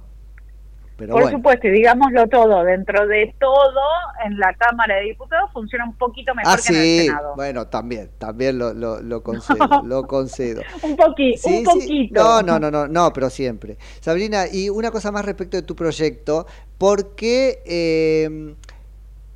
[0.97, 1.37] Pero Por bueno.
[1.37, 3.79] supuesto, y digámoslo todo, dentro de todo,
[4.25, 7.35] en la Cámara de Diputados funciona un poquito mejor Ah, que en el Senado.
[7.37, 10.61] bueno, también, también lo, lo, lo concedo, lo concedo.
[10.83, 11.63] Un, poqui, Sí, un sí.
[11.63, 12.21] poquito.
[12.21, 13.77] No, no, no, no, no, pero siempre.
[14.01, 16.45] Sabrina, y una cosa más respecto de tu proyecto,
[16.77, 18.55] ¿por qué eh,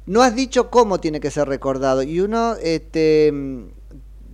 [0.05, 2.03] no has dicho cómo tiene que ser recordado?
[2.03, 3.31] Y uno este,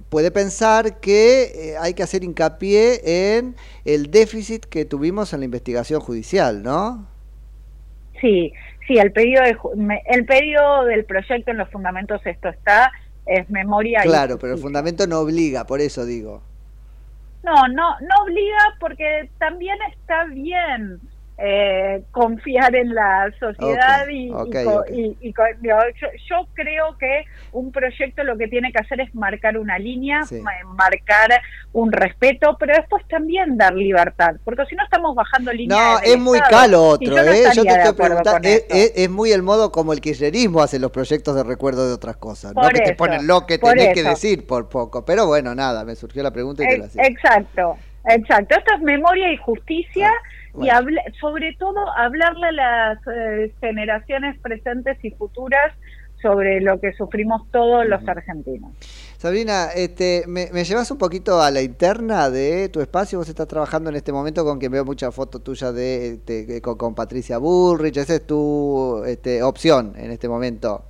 [0.09, 3.55] puede pensar que eh, hay que hacer hincapié en
[3.85, 7.07] el déficit que tuvimos en la investigación judicial, ¿no?
[8.19, 8.51] Sí,
[8.87, 9.55] sí, el pedido, de
[10.07, 12.91] el pedido del proyecto en los fundamentos esto está,
[13.25, 16.41] es memoria y Claro, pero el fundamento no obliga, por eso digo.
[17.43, 20.99] No, no, no obliga porque también está bien
[21.41, 24.89] eh, confiar en la sociedad y, y ok, co- ok.
[24.91, 27.23] y- y digo, yo, yo creo que
[27.53, 30.41] un proyecto lo que tiene que hacer es marcar una línea, Sí.
[30.65, 35.79] marcar un respeto, pero después también dar libertad, porque si no estamos bajando líneas.
[35.79, 37.43] No, es muy calo otro, ¿eh?
[37.55, 40.91] Yo te estoy preguntando, es, es- es muy el modo como el kirchnerismo hace los
[40.91, 44.45] proyectos de recuerdo de otras cosas, no que te ponen lo que tenés que decir
[44.45, 45.05] por poco.
[45.05, 47.07] Pero bueno, nada, me surgió la pregunta y te la Ex- hacía.
[47.07, 47.77] Exacto,
[48.09, 48.55] exacto.
[48.57, 50.73] Esto es memoria y justicia y bueno.
[50.75, 55.73] habla- sobre todo hablarle a las eh, generaciones presentes y futuras
[56.21, 58.71] sobre lo que sufrimos todos los argentinos.
[59.17, 63.19] Sabrina, este, ¿me, me llevas un poquito a la interna de tu espacio?
[63.19, 66.77] Vos estás trabajando en este momento con quien veo muchas fotos tuyas de, este, con,
[66.77, 70.83] con Patricia Bullrich, esa es tu este, opción en este momento.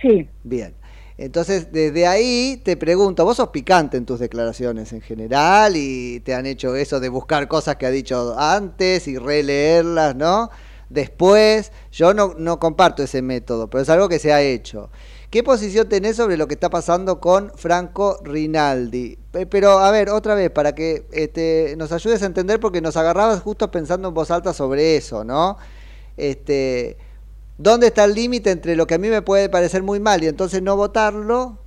[0.00, 0.28] Sí.
[0.44, 0.74] Bien.
[1.18, 6.34] Entonces, desde ahí te pregunto, vos sos picante en tus declaraciones en general y te
[6.34, 10.50] han hecho eso de buscar cosas que ha dicho antes y releerlas, ¿no?
[10.90, 14.90] Después, yo no, comparto ese método, pero es algo que se ha hecho.
[15.30, 19.18] ¿Qué posición tenés sobre lo que está pasando con Franco Rinaldi?
[19.32, 22.96] Pe- Pero, a ver, otra vez, para que este, nos ayudes a entender, porque nos
[22.96, 25.56] agarrabas justo pensando en voz alta sobre eso, ¿no?
[26.16, 26.96] Este,
[27.58, 30.26] ¿Dónde está el límite entre lo que a mí me puede parecer muy mal y
[30.26, 31.58] entonces no votarlo?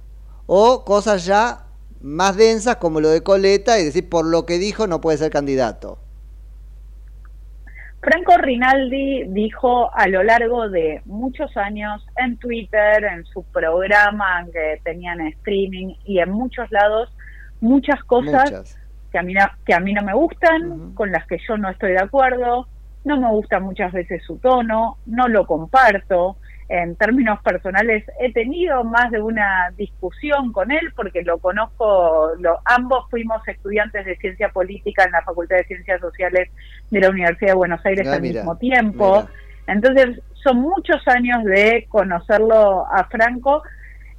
[0.46, 1.66] O cosas ya
[2.02, 5.32] más densas como lo de Coleta y decir por lo que dijo no puede ser
[5.32, 6.00] candidato.
[8.02, 14.80] Franco Rinaldi dijo a lo largo de muchos años en Twitter, en su programa que
[14.84, 17.10] tenían streaming y en muchos lados
[17.60, 18.80] muchas cosas Muchas.
[19.12, 21.70] que a mí no, que a mí no me gustan, con las que yo no
[21.70, 22.68] estoy de acuerdo,
[23.06, 26.38] no me gusta muchas veces su tono, no lo comparto.
[26.72, 32.60] En términos personales he tenido más de una discusión con él porque lo conozco, lo,
[32.66, 36.50] ambos fuimos estudiantes de ciencia política en la Facultad de Ciencias Sociales
[36.92, 39.28] de la Universidad de Buenos Aires Ah, al mira, mismo tiempo.
[39.66, 43.64] Entonces son muchos años de conocerlo a Franco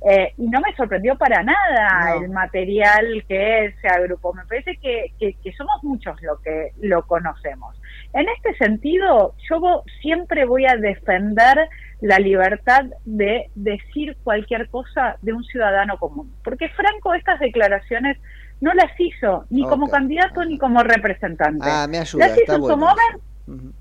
[0.08, 2.22] eh, y no me sorprendió para nada No.
[2.24, 4.32] el material que se agrupó.
[4.34, 7.76] Me parece que, que, que somos muchos los que lo conocemos.
[8.12, 11.68] En este sentido, yo siempre voy a defender
[12.00, 16.34] la libertad de decir cualquier cosa de un ciudadano común.
[16.42, 18.18] Porque Franco estas declaraciones
[18.60, 21.66] no las hizo ni como candidato ni como representante.
[21.68, 23.30] Ah, me ayuda, las hizo está en su momento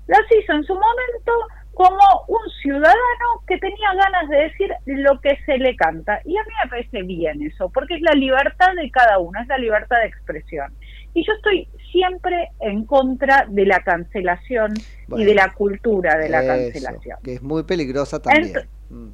[0.06, 1.32] las hizo en su momento
[1.74, 6.20] como un ciudadano que tenía ganas de decir lo que se le canta.
[6.24, 9.48] Y a mí me parece bien eso, porque es la libertad de cada uno, es
[9.48, 10.72] la libertad de expresión.
[11.14, 14.74] Y yo estoy siempre en contra de la cancelación
[15.08, 15.22] Bueno.
[15.22, 17.18] y de la cultura de la Eso, cancelación.
[17.22, 18.52] que es muy peligrosa también.
[18.54, 19.12] Ent-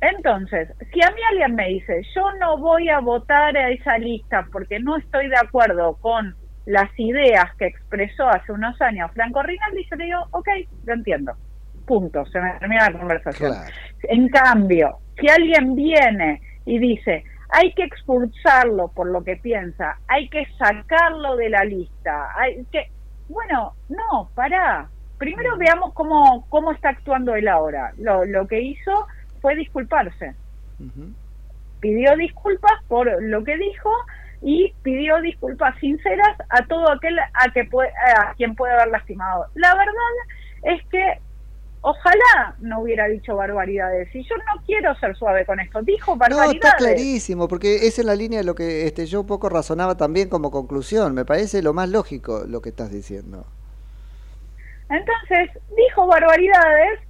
[0.00, 4.46] Entonces, si a mí alguien me dice, yo no voy a votar a esa lista
[4.50, 6.34] porque no estoy de acuerdo con
[6.66, 10.48] las ideas que expresó hace unos años Franco Rinaldi, yo le digo, ok,
[10.86, 11.32] lo entiendo.
[11.86, 13.52] Punto, se me termina la conversación.
[14.04, 20.28] En cambio, si alguien viene y dice, hay que expulsarlo por lo que piensa, hay
[20.28, 22.90] que sacarlo de la lista, hay que...
[23.28, 24.88] Bueno, no, pará.
[25.18, 27.92] Primero veamos cómo, cómo está actuando él ahora.
[27.98, 29.06] Lo, lo que hizo
[29.40, 30.34] fue disculparse.
[31.80, 33.90] Pidió disculpas por lo que dijo
[34.40, 39.46] y pidió disculpas sinceras a todo aquel a, que puede, a quien puede haber lastimado.
[39.54, 39.94] La verdad
[40.62, 41.18] es que
[41.82, 44.14] ojalá no hubiera dicho barbaridades.
[44.14, 45.82] Y yo no quiero ser suave con esto.
[45.82, 46.54] Dijo No, barbaridades.
[46.54, 49.96] está clarísimo, porque esa es la línea de lo que este, yo un poco razonaba
[49.96, 51.14] también como conclusión.
[51.14, 53.46] Me parece lo más lógico lo que estás diciendo.
[54.88, 57.00] Entonces, dijo barbaridades,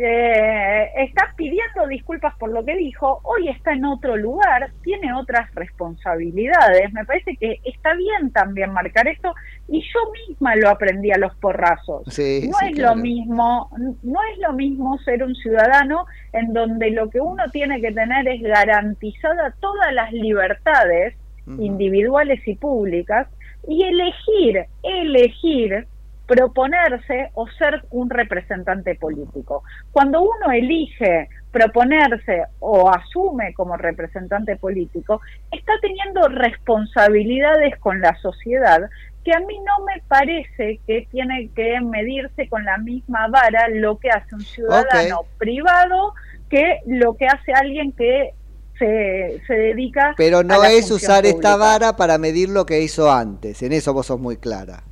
[0.00, 5.52] eh, está pidiendo disculpas por lo que dijo, hoy está en otro lugar, tiene otras
[5.54, 6.92] responsabilidades.
[6.92, 9.34] Me parece que está bien también marcar esto
[9.68, 12.02] y yo misma lo aprendí a los porrazos.
[12.08, 12.96] Sí, no sí, es claro.
[12.96, 13.70] lo mismo,
[14.02, 18.26] no es lo mismo ser un ciudadano en donde lo que uno tiene que tener
[18.28, 21.14] es garantizada todas las libertades
[21.58, 23.26] individuales y públicas
[23.66, 25.86] y elegir, elegir
[26.28, 29.64] proponerse o ser un representante político.
[29.90, 38.90] Cuando uno elige proponerse o asume como representante político, está teniendo responsabilidades con la sociedad
[39.24, 43.98] que a mí no me parece que tiene que medirse con la misma vara lo
[43.98, 46.14] que hace un ciudadano privado
[46.48, 48.32] que lo que hace alguien que
[48.78, 52.80] se, se dedica Pero a no la es usar esta vara para medir lo que
[52.80, 53.62] hizo antes.
[53.62, 54.82] En eso vos sos muy clara.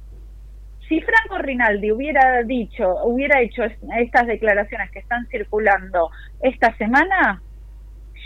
[0.89, 6.11] si Franco Rinaldi hubiera dicho, hubiera hecho es- estas declaraciones que están circulando
[6.41, 7.43] esta semana,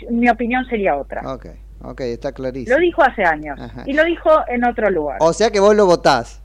[0.09, 1.21] mi opinión sería otra.
[1.83, 2.75] Ok, está clarísimo.
[2.77, 3.83] Lo dijo hace años Ajá.
[3.85, 5.17] y lo dijo en otro lugar.
[5.21, 6.41] O sea que vos lo votás.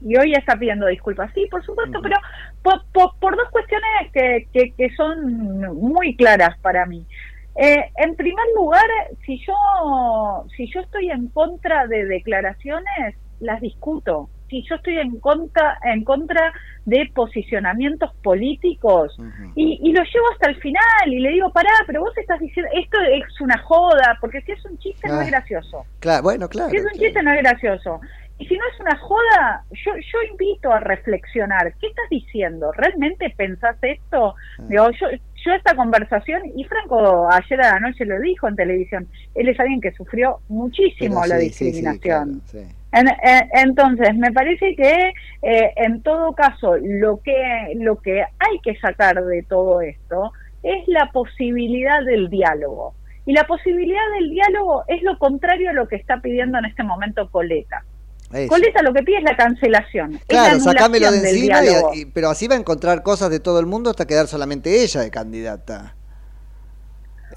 [0.00, 1.30] Y hoy está pidiendo disculpas.
[1.34, 2.16] Sí, por supuesto, pero
[2.62, 7.06] por, por- por dos cuestiones que, que, que son muy claras para mí.
[7.54, 8.86] Eh, en primer lugar,
[9.26, 14.28] si yo, si yo estoy en contra de declaraciones, las discuto.
[14.52, 16.52] Si yo estoy en contra, en contra
[16.84, 19.16] de posicionamientos políticos
[19.54, 22.70] y, y lo llevo hasta el final y le digo, pará, pero vos estás diciendo,
[22.74, 25.24] esto es una joda, porque si es un chiste no Ah.
[25.24, 25.86] es gracioso.
[26.00, 26.68] Claro, bueno, claro.
[26.70, 27.98] Si es un chiste no es gracioso.
[28.38, 31.72] Y si no es una joda, yo, yo invito a reflexionar.
[31.80, 32.72] ¿Qué estás diciendo?
[32.72, 34.34] ¿Realmente pensás esto?
[34.58, 34.64] Ah.
[34.68, 35.06] Digo, yo,
[35.44, 39.58] yo esta conversación, y Franco ayer a la noche lo dijo en televisión, él es
[39.58, 42.42] alguien que sufrió muchísimo Pero la sí, sí, sí, discriminación.
[42.42, 42.76] claro, sí.
[42.92, 45.12] En- en- entonces, me parece que
[45.42, 50.32] eh, en todo caso lo que lo que hay que sacar de todo esto
[50.62, 52.94] es la posibilidad del diálogo.
[53.24, 56.82] Y la posibilidad del diálogo es lo contrario a lo que está pidiendo en este
[56.82, 57.84] momento Coleta.
[58.32, 58.48] Eso.
[58.48, 60.14] Coleta lo que pide es la cancelación.
[60.14, 61.60] es Claro, la sacámelo de encima,
[61.94, 65.02] y- pero así va a encontrar cosas de todo el mundo hasta quedar solamente ella
[65.02, 65.94] de candidata.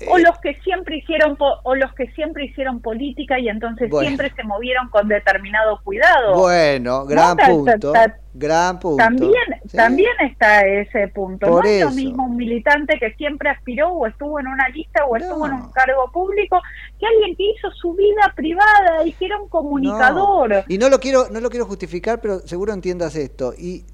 [0.09, 4.07] O los que siempre hicieron po- o los que siempre hicieron política y entonces Bueno.
[4.07, 6.35] siempre se movieron con determinado cuidado.
[6.39, 7.91] Bueno, gran No, ta- ta- punto.
[7.91, 8.97] ta- gran punto.
[9.03, 9.31] También,
[9.65, 9.77] Sí.
[9.77, 11.47] también está ese punto.
[11.47, 11.89] Por no es eso.
[11.89, 15.53] lo mismo un militante que siempre aspiró o estuvo en una lista o estuvo en
[15.53, 16.59] un cargo público
[16.99, 20.49] que alguien que hizo su vida privada y que era un comunicador.
[20.49, 23.53] No, Y no lo quiero, no lo quiero justificar, pero seguro entiendas esto.
[23.57, 23.85] Y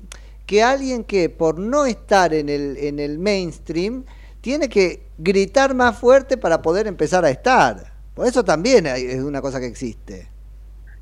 [0.47, 4.03] que alguien que por no estar en el, en el mainstream
[4.41, 7.77] tiene que gritar más fuerte para poder empezar a estar.
[8.13, 10.27] Por eso también es una cosa que existe.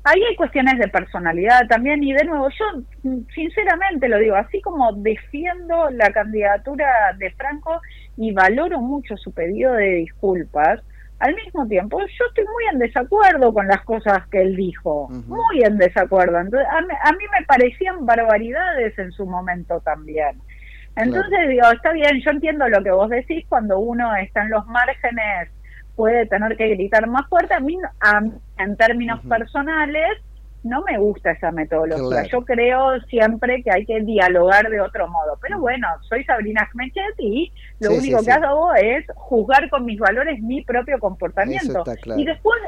[0.04, 2.82] ahí hay cuestiones de personalidad también y de nuevo yo
[3.34, 7.80] sinceramente lo digo, así como defiendo la candidatura de Franco
[8.16, 10.80] y valoro mucho su pedido de disculpas,
[11.18, 15.62] al mismo tiempo yo estoy muy en desacuerdo con las cosas que él dijo, muy
[15.62, 16.38] en desacuerdo.
[16.38, 20.40] Entonces, a, a mí me parecían barbaridades en su momento también.
[20.96, 24.66] Entonces digo, está bien, yo entiendo lo que vos decís cuando uno está en los
[24.66, 25.48] márgenes
[25.96, 27.54] puede tener que gritar más fuerte.
[27.54, 28.22] A mí, a-
[28.62, 30.18] en términos personales,
[30.62, 32.08] no me gusta esa metodología.
[32.22, 32.28] Claro.
[32.30, 35.38] Yo creo siempre que hay que dialogar de otro modo.
[35.40, 38.38] Pero bueno, soy Sabrina Schmechet y lo Sí, único sí, que sí.
[38.38, 41.82] hago es juzgar con mis valores mi propio comportamiento.
[42.02, 42.20] Claro.
[42.20, 42.60] Y después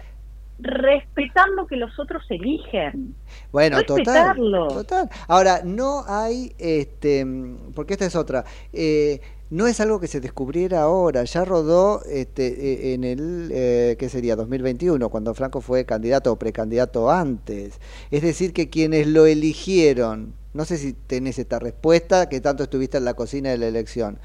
[0.58, 3.14] respetar lo que los otros eligen.
[3.50, 4.68] Bueno, total, Respetarlo.
[4.68, 5.10] total.
[5.28, 7.26] Ahora, no hay, este,
[7.74, 9.20] porque esta es otra, eh,
[9.52, 14.08] no es algo que se descubriera ahora, ya rodó este, eh, en el, eh, ¿qué
[14.08, 14.34] sería?
[14.34, 17.78] 2021, cuando Franco fue candidato o precandidato antes.
[18.10, 22.96] Es decir, que quienes lo eligieron, no sé si tenés esta respuesta, que tanto estuviste
[22.96, 24.18] en la cocina de la elección,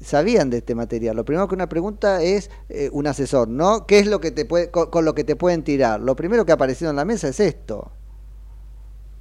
[0.00, 1.16] sabían de este material.
[1.16, 3.86] Lo primero que una pregunta es eh, un asesor, ¿no?
[3.86, 6.00] ¿Qué es lo que te puede, con, con lo que te pueden tirar?
[6.00, 7.92] Lo primero que ha aparecido en la mesa es esto.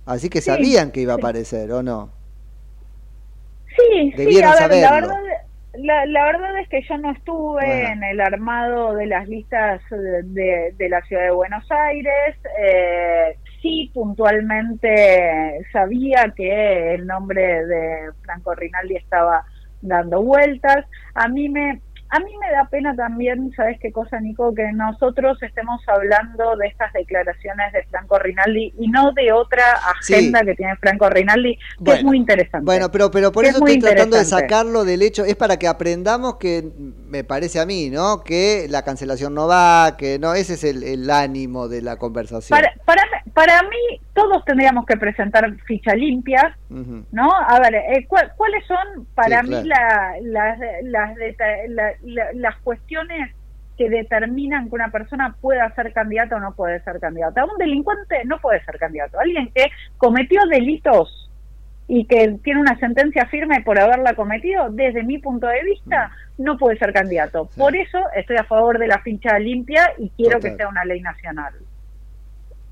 [0.05, 1.17] Así que Sí, sabían que iba a sí.
[1.17, 2.11] aparecer, ¿o no?
[3.77, 4.99] Sí, sí, Debieron a ver, la saberlo.
[5.01, 5.15] verdad,
[5.73, 7.91] la, la verdad es que yo no estuve Bueno.
[7.91, 12.35] en el armado de las listas de, de- de la ciudad de Buenos Aires.
[12.59, 19.45] Eh, sí, puntualmente sabía que el nombre de Franco Rinaldi estaba
[19.81, 20.85] dando vueltas.
[21.13, 24.53] A mí me a mí me da pena también, ¿sabes qué cosa, Nico?
[24.55, 29.63] Que nosotros estemos hablando de estas declaraciones de Franco Rinaldi y no de otra
[29.99, 32.65] agenda que tiene Franco Rinaldi, que es muy interesante.
[32.65, 35.67] Bueno, pero, pero por Es eso estoy tratando de sacarlo del hecho, es para que
[35.67, 36.67] aprendamos que,
[37.07, 38.23] me parece a mí, ¿no?
[38.23, 42.57] Que la cancelación no va, que no, ese es el, el ánimo de la conversación.
[42.57, 43.03] Para, para,
[43.33, 46.55] para mí, todos tendríamos que presentar ficha limpia.
[46.69, 47.29] ¿no?
[47.33, 51.17] A ver, eh, ¿cuál- ¿cuáles son para Sí, mí la- las, las,
[52.35, 53.33] la- cuestiones
[53.77, 57.45] que determinan que una persona pueda ser candidata o no puede ser candidata?
[57.45, 59.19] Un delincuente no puede ser candidato.
[59.19, 59.65] Alguien que
[59.97, 61.29] cometió delitos
[61.87, 66.57] y que tiene una sentencia firme por haberla cometido, desde mi punto de vista, no
[66.57, 67.49] puede ser candidato.
[67.57, 70.51] Por eso estoy a favor de la ficha limpia y quiero Total.
[70.51, 71.53] que sea una ley nacional.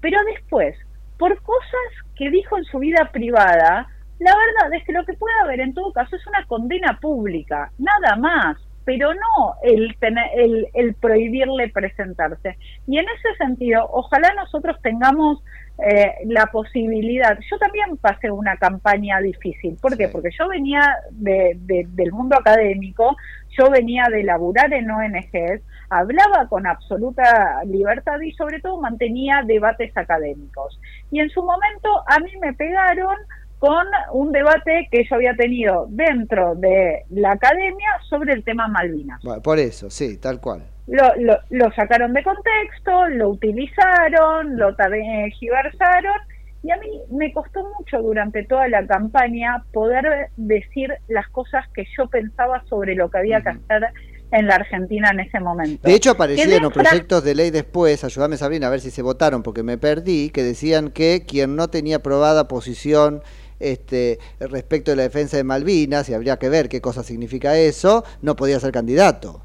[0.08, 0.74] Pero después,
[1.20, 3.88] por cosas que dijo en su vida privada,
[4.20, 7.74] la verdad es que lo que puede haber en todo caso es una condena pública,
[7.78, 8.55] nada más,
[8.86, 12.58] pero no el, tener- el, el prohibirle presentarse.
[12.88, 15.43] Y en ese sentido, ojalá nosotros tengamos
[15.86, 17.38] eh, la posibilidad.
[17.51, 19.76] Yo también pasé una campaña difícil.
[19.82, 20.08] ¿Por qué?
[20.08, 23.18] Porque yo venía de- de- del mundo académico,
[23.60, 29.96] yo venía de laburar en ONGs, hablaba con absoluta libertad y sobre todo mantenía debates
[29.96, 30.80] académicos.
[31.12, 33.16] Y en su momento a mí me pegaron
[33.60, 39.22] con un debate que yo había tenido dentro de la academia sobre el tema Malvinas.
[39.24, 40.64] Bueno, por eso, sí, tal cual.
[40.88, 46.22] Lo, lo, lo sacaron de contexto, lo utilizaron, lo tergiversaron
[46.64, 51.86] y a mí me costó mucho durante toda la campaña poder decir las cosas que
[51.98, 53.88] yo pensaba sobre lo que había que hacer
[54.32, 55.88] en la Argentina en ese momento.
[55.88, 59.64] De hecho, aparecieron proyectos de ley después, ayúdame Sabrina a ver si se votaron, porque
[59.64, 63.22] me perdí, que decían que quien no tenía aprobada posición
[63.60, 68.04] este, respecto de la defensa de Malvinas, y habría que ver qué cosa significa eso,
[68.22, 69.42] no podía ser candidato.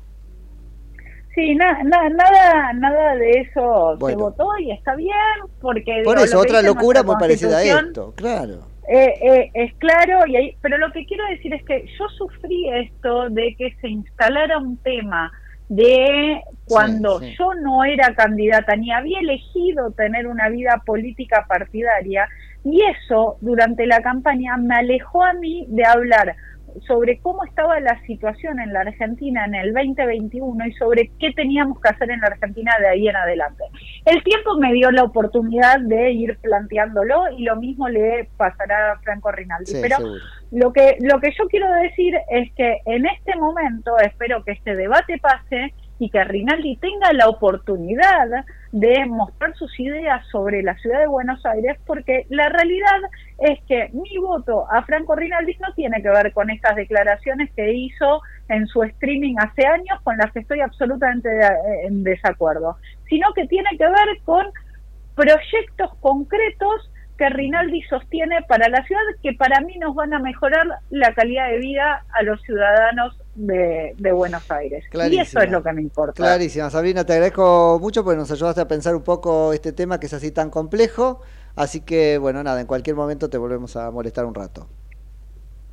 [1.34, 5.16] Sí, na- na- nada, nada de eso se votó y está bien,
[5.62, 8.71] porque Por digo, eso, otra locura muy parecida a esto, claro.
[8.88, 12.68] Eh, eh, es claro, y ahí, pero lo que quiero decir es que yo sufrí
[12.70, 15.32] esto de que se instalara un tema
[15.68, 17.36] de cuando Sí, sí.
[17.38, 22.28] yo no era candidata ni había elegido tener una vida política partidaria
[22.64, 26.36] y eso durante la campaña me alejó a mí de hablar
[26.86, 31.80] sobre cómo estaba la situación en la Argentina en el 2021 y sobre qué teníamos
[31.80, 33.64] que hacer en la Argentina de ahí en adelante.
[34.04, 38.98] El tiempo me dio la oportunidad de ir planteándolo y lo mismo le pasará a
[39.00, 39.72] Franco Rinaldi.
[39.72, 40.20] Sí, Pero seguro.
[40.50, 44.74] lo que, lo que yo quiero decir es que en este momento espero que este
[44.74, 51.00] debate pase y que Rinaldi tenga la oportunidad de mostrar sus ideas sobre la ciudad
[51.00, 53.00] de Buenos Aires, porque la realidad
[53.38, 57.70] es que mi voto a Franco Rinaldi no tiene que ver con estas declaraciones que
[57.72, 63.32] hizo en su streaming hace años, con las que estoy absolutamente de- en desacuerdo, sino
[63.34, 64.46] que tiene que ver con
[65.14, 70.66] proyectos concretos que Rinaldi sostiene para la ciudad que para mí nos van a mejorar
[70.88, 74.84] la calidad de vida a los ciudadanos de, de Buenos Aires.
[75.10, 76.12] Y eso es lo que me importa.
[76.14, 80.06] Clarísima, Sabrina, te agradezco mucho porque nos ayudaste a pensar un poco este tema que
[80.06, 81.20] es así tan complejo.
[81.56, 84.68] Así que, bueno, nada, en cualquier momento te volvemos a molestar un rato.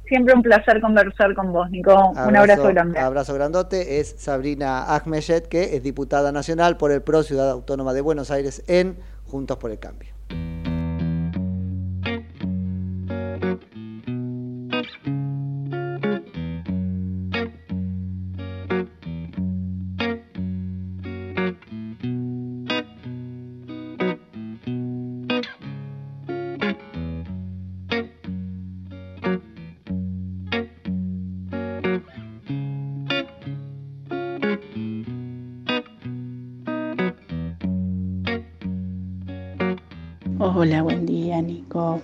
[0.07, 1.93] Siempre un placer conversar con vos, Nico.
[2.09, 2.97] un abrazo grande.
[2.97, 3.99] Abrazo grandote.
[3.99, 8.63] Es Sabrina Ahmeyet, que es diputada nacional por el PRO Ciudad Autónoma de Buenos Aires
[8.67, 8.97] en
[9.27, 10.18] Juntos por el Cambio.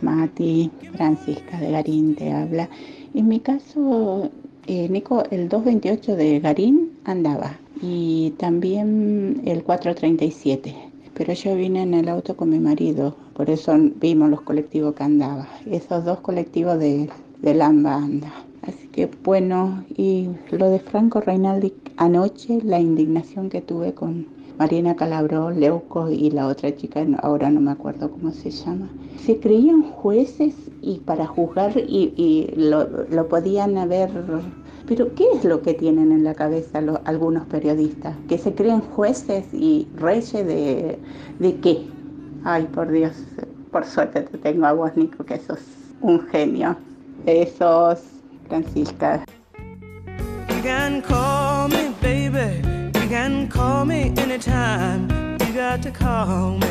[0.02, 2.70] Mati, Francisca de Garín te habla.
[3.14, 4.30] En mi caso,
[4.68, 10.76] eh, Nico, el 228 de Garín andaba y también el 437.
[11.14, 15.04] Pero yo vine en el auto con mi marido, por eso vimos los colectivos que
[15.04, 15.48] andaba.
[15.66, 17.10] Esos dos colectivos de,
[17.42, 18.02] de Lamba.
[18.64, 24.26] Así que bueno, y lo de Franco Reinaldi anoche, la indignación que tuve con
[24.58, 28.88] Marina Calabró, Leuco y la otra chica, ahora no me acuerdo cómo se llama.
[29.26, 34.10] Se creían jueces y para juzgar y, lo, podían haber...
[34.88, 38.16] Pero ¿qué es lo que tienen en la cabeza lo- algunos periodistas?
[38.30, 41.00] ¿Que se creen jueces y reyes de,
[41.40, 41.88] de qué?
[42.44, 43.14] Ay, por Dios,
[43.72, 45.60] por suerte te tengo a vos, Nico, que sos
[46.02, 46.76] un genio.
[47.26, 48.04] Besos,
[48.48, 49.26] Francisca.
[53.26, 55.08] Can call me anytime.
[55.40, 56.68] You got to call me.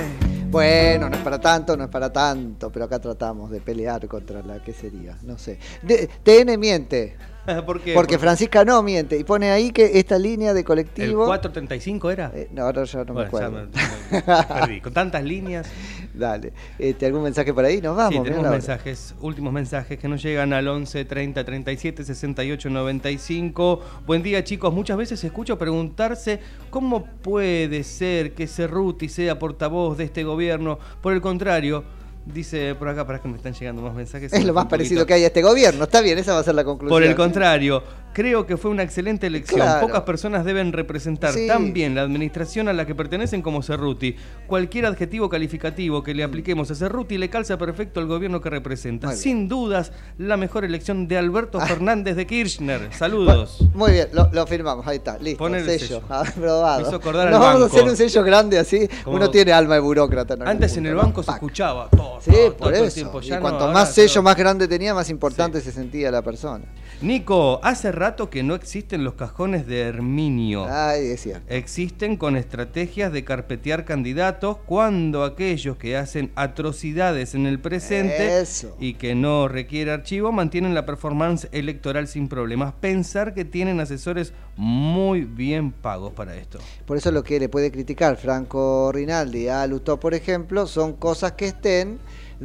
[0.50, 4.40] Bueno, no es para tanto, no es para tanto, pero acá tratamos de pelear contra
[4.40, 5.59] la que sería, no sé.
[5.82, 7.16] De- TN miente.
[7.44, 7.64] ¿Por qué?
[7.64, 11.26] Porque Porque- Francisca no miente y pone ahí que esta línea de ¿El colectivo.
[11.26, 12.30] 435 era?
[12.32, 13.50] Eh, no, ahora ya no me ya acuerdo.
[13.50, 13.66] me-
[14.12, 14.80] me perdí.
[14.80, 15.66] Con tantas líneas.
[16.14, 16.52] Dale.
[16.78, 17.80] Este, ¿Algún mensaje por ahí?
[17.80, 18.14] Nos vamos.
[18.14, 23.80] sí, tenemos mensajes, últimos mensajes que nos llegan al 11 30 37 68 95.
[24.06, 24.72] Buen día, chicos.
[24.72, 26.38] Muchas veces escucho preguntarse
[26.70, 30.78] cómo puede ser que Cerruti sea portavoz de este gobierno.
[31.02, 31.82] Por el contrario,
[32.26, 34.32] dice por acá, para que me están llegando más mensajes.
[34.32, 35.84] Es lo más parecido que hay a este gobierno.
[35.84, 36.94] Está bien, esa va a ser la conclusión.
[36.94, 39.60] Por el contrario, creo que fue una excelente elección.
[39.60, 39.86] Claro.
[39.86, 41.46] Pocas personas deben representar Sí.
[41.46, 44.16] tan bien la administración a la que pertenecen como Cerruti.
[44.46, 49.12] Cualquier adjetivo calificativo que le apliquemos a Cerruti le calza perfecto al gobierno que representa.
[49.12, 52.88] Sin dudas, la mejor elección de Alberto Fernández de Kirchner.
[52.92, 53.64] Saludos.
[53.74, 55.38] Muy bien, lo, lo firmamos, ahí está, listo.
[55.38, 56.02] Pon el sello, sello.
[56.08, 56.90] aprobado.
[56.90, 57.64] Nos vamos a banco.
[57.66, 58.88] hacer un sello grande así.
[59.04, 60.36] Como- Uno tiene alma de burócrata.
[60.44, 61.36] Antes en el banco se Pac.
[61.36, 62.13] escuchaba todo.
[62.20, 62.94] Sí, por eso.
[62.94, 63.20] tiempo.
[63.22, 66.64] y no, cuanto más sello más grande tenía, más importante se sentía la persona.
[67.00, 70.66] Nico, hace rato que no existen los cajones de Herminio.
[70.70, 71.44] Ay, es cierto.
[71.52, 78.76] Existen con estrategias de carpetear candidatos cuando aquellos que hacen atrocidades en el presente Eso.
[78.78, 82.74] y que no requiere archivo mantienen la performance electoral sin problemas.
[82.80, 86.58] Pensar que tienen asesores muy bien pagos para esto.
[86.86, 91.32] Por eso lo que le puede criticar Franco Rinaldi a Lutó, por ejemplo, son cosas
[91.32, 91.98] que estén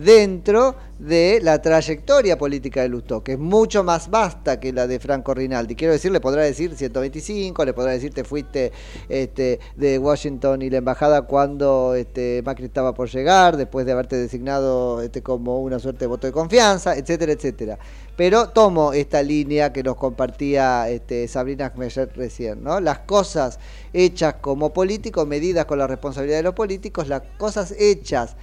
[0.03, 4.99] dentro de la trayectoria política de Lutó, que es mucho más vasta que la de
[4.99, 5.75] Franco Rinaldi.
[5.75, 8.71] Quiero decir, le podrá decir 125, le podrá decir te fuiste
[9.07, 14.17] este, de Washington y la embajada cuando este, Macri estaba por llegar, después de haberte
[14.17, 17.79] designado este, como una suerte de voto de confianza, etcétera, etcétera.
[18.17, 22.81] Pero tomo esta línea que nos compartía este, Sabrina Ahmeyet recién, ¿no?
[22.81, 23.59] Las cosas
[23.93, 28.35] hechas como políticos, medidas con la responsabilidad de los políticos, las cosas hechas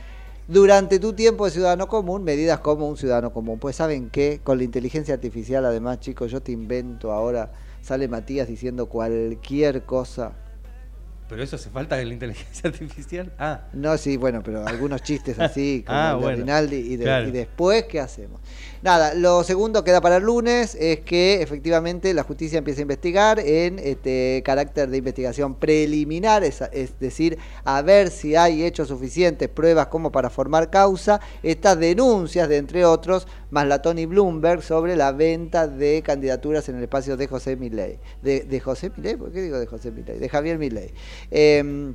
[0.49, 3.59] durante tu tiempo de ciudadano común, medidas como un ciudadano común.
[3.59, 8.49] Pues saben qué, con la inteligencia artificial, además, chicos, yo te invento ahora, sale Matías
[8.49, 10.33] diciendo cualquier cosa.
[11.29, 13.33] Pero eso hace falta de la inteligencia artificial.
[13.39, 16.39] Ah, No, sí, bueno, pero algunos chistes así, como Ah, el de bueno.
[16.43, 17.29] Rinaldi, y, de- Claro.
[17.29, 18.41] y después, ¿qué hacemos?
[18.83, 23.41] Nada, lo segundo queda para el lunes es que efectivamente la justicia empieza a investigar
[23.41, 29.49] en este carácter de investigación preliminar, es, es decir, a ver si hay hechos suficientes,
[29.49, 34.97] pruebas como para formar causa, estas denuncias de, entre otros, más la Tony Bloomberg sobre
[34.97, 37.99] la venta de candidaturas en el espacio de José Milei.
[38.23, 39.17] ¿De, José Milei?
[39.17, 40.19] ¿Por qué digo de José Milei?
[40.19, 40.93] De Javier Milei.
[41.31, 41.95] Em,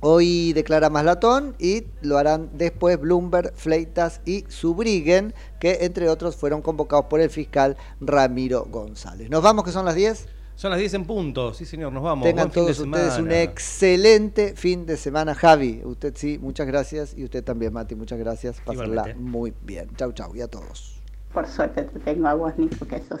[0.00, 6.60] Hoy declara Maslatón y lo harán después Bloomberg, Fleitas y Subriguen, que entre otros fueron
[6.60, 9.30] convocados por el fiscal Ramiro González.
[9.30, 10.35] ¿Nos vamos que son las 10?
[10.56, 12.24] Son las 10 en punto, sí señor, nos vamos.
[12.24, 15.82] Tengan todos ustedes un excelente fin de semana, Javi.
[15.84, 18.60] Usted sí, muchas gracias y usted también, Mati, muchas gracias.
[18.64, 19.90] Pásenla muy bien.
[19.96, 21.02] Chau, chau y a todos.
[21.32, 23.20] Por suerte te tengo a vos, Nico, que sos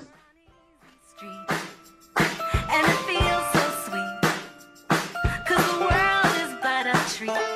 [7.16, 7.55] treat.